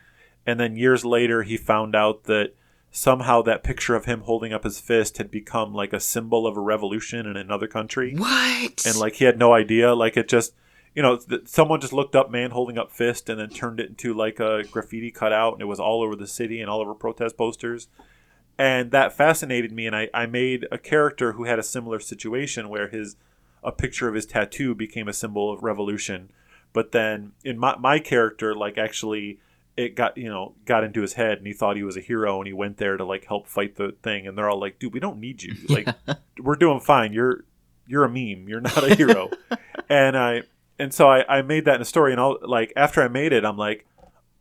[0.45, 2.53] And then years later, he found out that
[2.91, 6.55] somehow that picture of him holding up his fist had become like a symbol of
[6.55, 8.13] a revolution in another country.
[8.15, 8.85] What?
[8.85, 9.95] And like he had no idea.
[9.95, 10.53] Like it just,
[10.93, 13.89] you know, th- someone just looked up man holding up fist and then turned it
[13.89, 16.93] into like a graffiti cutout and it was all over the city and all over
[16.93, 17.87] protest posters
[18.57, 22.69] and that fascinated me and I, I made a character who had a similar situation
[22.69, 23.15] where his
[23.63, 26.31] a picture of his tattoo became a symbol of revolution.
[26.73, 29.39] But then in my, my character like actually
[29.77, 32.39] it got you know got into his head and he thought he was a hero
[32.39, 34.27] and he went there to like help fight the thing.
[34.27, 35.55] And they're all like dude we don't need you.
[35.69, 35.87] Like
[36.39, 37.13] we're doing fine.
[37.13, 37.43] You're
[37.87, 38.47] you're a meme.
[38.47, 39.29] You're not a hero.
[39.89, 40.43] And i
[40.79, 43.33] and so I, I made that in a story and i'll like after i made
[43.33, 43.85] it i'm like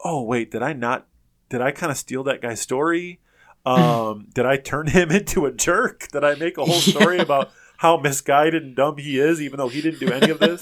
[0.04, 1.06] oh wait did i not
[1.50, 3.20] did i kind of steal that guy's story
[3.66, 6.08] um, did I turn him into a jerk?
[6.12, 9.68] Did I make a whole story about how misguided and dumb he is, even though
[9.68, 10.60] he didn't do any of this?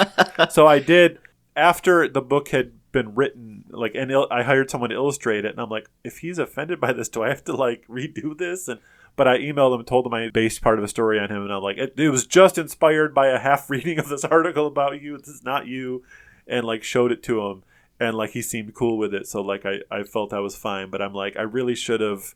[0.51, 1.19] so I did
[1.57, 5.51] after the book had been written, like, and il- I hired someone to illustrate it,
[5.51, 8.69] and I'm like, if he's offended by this, do I have to like redo this?
[8.69, 8.81] And
[9.17, 11.53] but I emailed him, told him I based part of a story on him, and
[11.53, 15.03] I'm like, it, it was just inspired by a half reading of this article about
[15.03, 15.19] you.
[15.19, 16.05] This is not you,
[16.47, 17.65] and like showed it to him,
[17.99, 19.27] and like he seemed cool with it.
[19.27, 22.35] So like I I felt I was fine, but I'm like I really should have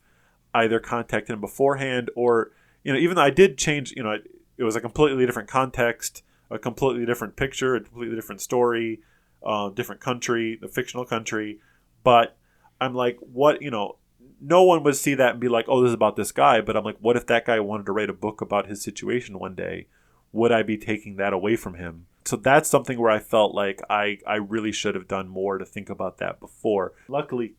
[0.53, 2.51] either contacted him beforehand or
[2.83, 5.49] you know even though I did change you know it, it was a completely different
[5.49, 9.01] context a completely different picture a completely different story
[9.45, 11.59] uh, different country a fictional country.
[12.03, 12.37] But
[12.79, 13.97] I'm like what you know
[14.41, 16.61] no one would see that and be like oh this is about this guy.
[16.61, 19.39] But I'm like what if that guy wanted to write a book about his situation
[19.39, 19.87] one day?
[20.31, 22.07] Would I be taking that away from him?
[22.25, 25.65] So that's something where I felt like I I really should have done more to
[25.65, 26.93] think about that before.
[27.07, 27.55] Luckily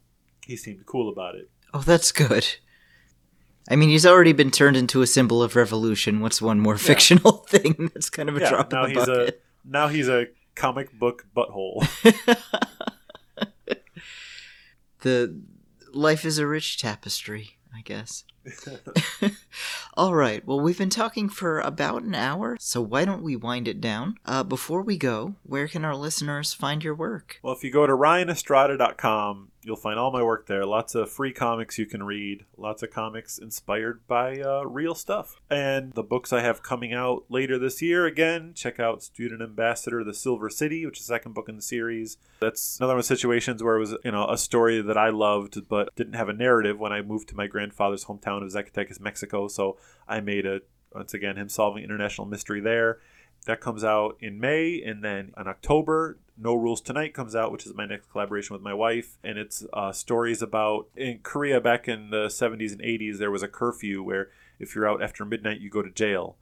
[0.47, 1.51] he seemed cool about it.
[1.73, 2.47] Oh, that's good.
[3.69, 6.21] I mean, he's already been turned into a symbol of revolution.
[6.21, 9.09] What's one more fictional thing that's kind of a yeah, drop now in the he's
[9.09, 9.29] bucket?
[9.29, 11.87] a now he's a comic book butthole.
[15.01, 15.41] the
[15.93, 18.25] life is a rich tapestry, I guess.
[19.95, 20.47] All right.
[20.47, 24.17] Well, we've been talking for about an hour, so why don't we wind it down?
[24.27, 27.41] Uh, before we go, where can our listeners find your work?
[27.43, 30.65] well, if you go to ryanestrada.com, you'll find all my work there.
[30.65, 32.45] Lots of free comics you can read.
[32.57, 35.37] Lots of comics inspired by uh, real stuff.
[35.51, 40.05] And the books I have coming out later this year, again, check out Student Ambassador:
[40.05, 42.17] The Silver City, which is the second book in the series.
[42.41, 45.69] That's another one of situations where it was, you know, a story that I loved
[45.69, 49.49] but didn't have a narrative when I moved to my grandfather's hometown of Zacatecas, Mexico.
[49.49, 50.61] So I made a
[50.93, 52.99] once again him solving international mystery there.
[53.47, 57.67] That comes out in May, and then in October, No Rules Tonight comes out, which
[57.67, 61.87] is my next collaboration with my wife, and it's uh, stories about in Korea back
[61.87, 63.19] in the 70s and 80s.
[63.19, 66.37] There was a curfew where if you're out after midnight, you go to jail,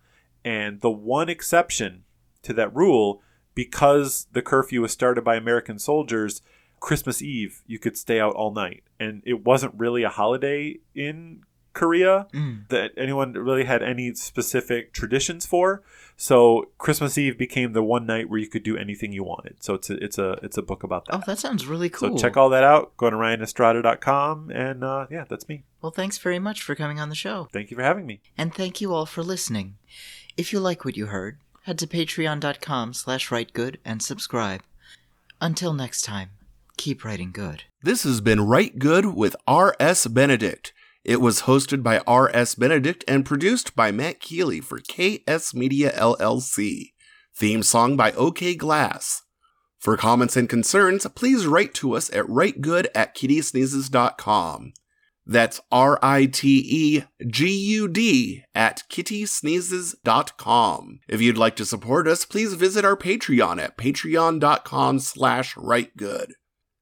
[0.44, 2.04] and the one exception
[2.42, 3.20] to that rule,
[3.54, 6.40] because the curfew was started by American soldiers,
[6.78, 11.42] Christmas Eve you could stay out all night, and it wasn't really a holiday in
[11.72, 12.68] Korea Mm.
[12.68, 15.82] that anyone really had any specific traditions for.
[16.16, 19.62] So Christmas Eve became the one night where you could do anything you wanted.
[19.62, 21.14] So it's a it's a it's a book about that.
[21.16, 22.16] Oh, that sounds really cool.
[22.16, 22.96] So check all that out.
[22.96, 25.64] Go to ryanestrada.com and uh, yeah, that's me.
[25.80, 27.48] well, thanks very much for coming on the show.
[27.52, 28.20] Thank you for having me.
[28.38, 29.76] And thank you all for listening.
[30.36, 34.62] If you like what you heard, head to patreon.com slash ritegud and subscribe.
[35.40, 36.30] Until next time,
[36.76, 37.64] keep writing good.
[37.82, 40.06] This has been Rite Gud with R.S.
[40.06, 40.72] Benedict.
[41.04, 42.54] It was hosted by R.S.
[42.54, 46.92] Benedict and produced by Matt Keeley for KS Media LLC.
[47.34, 49.22] Theme song by OK Glass.
[49.78, 54.74] For comments and concerns, please write to us at ritegud at kittysneezes.com.
[55.26, 61.00] That's R I T E G U D at kittysneezes.com.
[61.08, 66.34] If you'd like to support us, please visit our Patreon at patreon.com slash ritegud.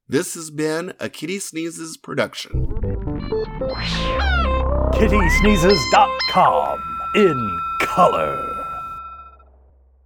[0.09, 2.99] This has been a Kittysneezes production.
[4.93, 6.81] KittySneezes.com
[7.14, 8.60] in color.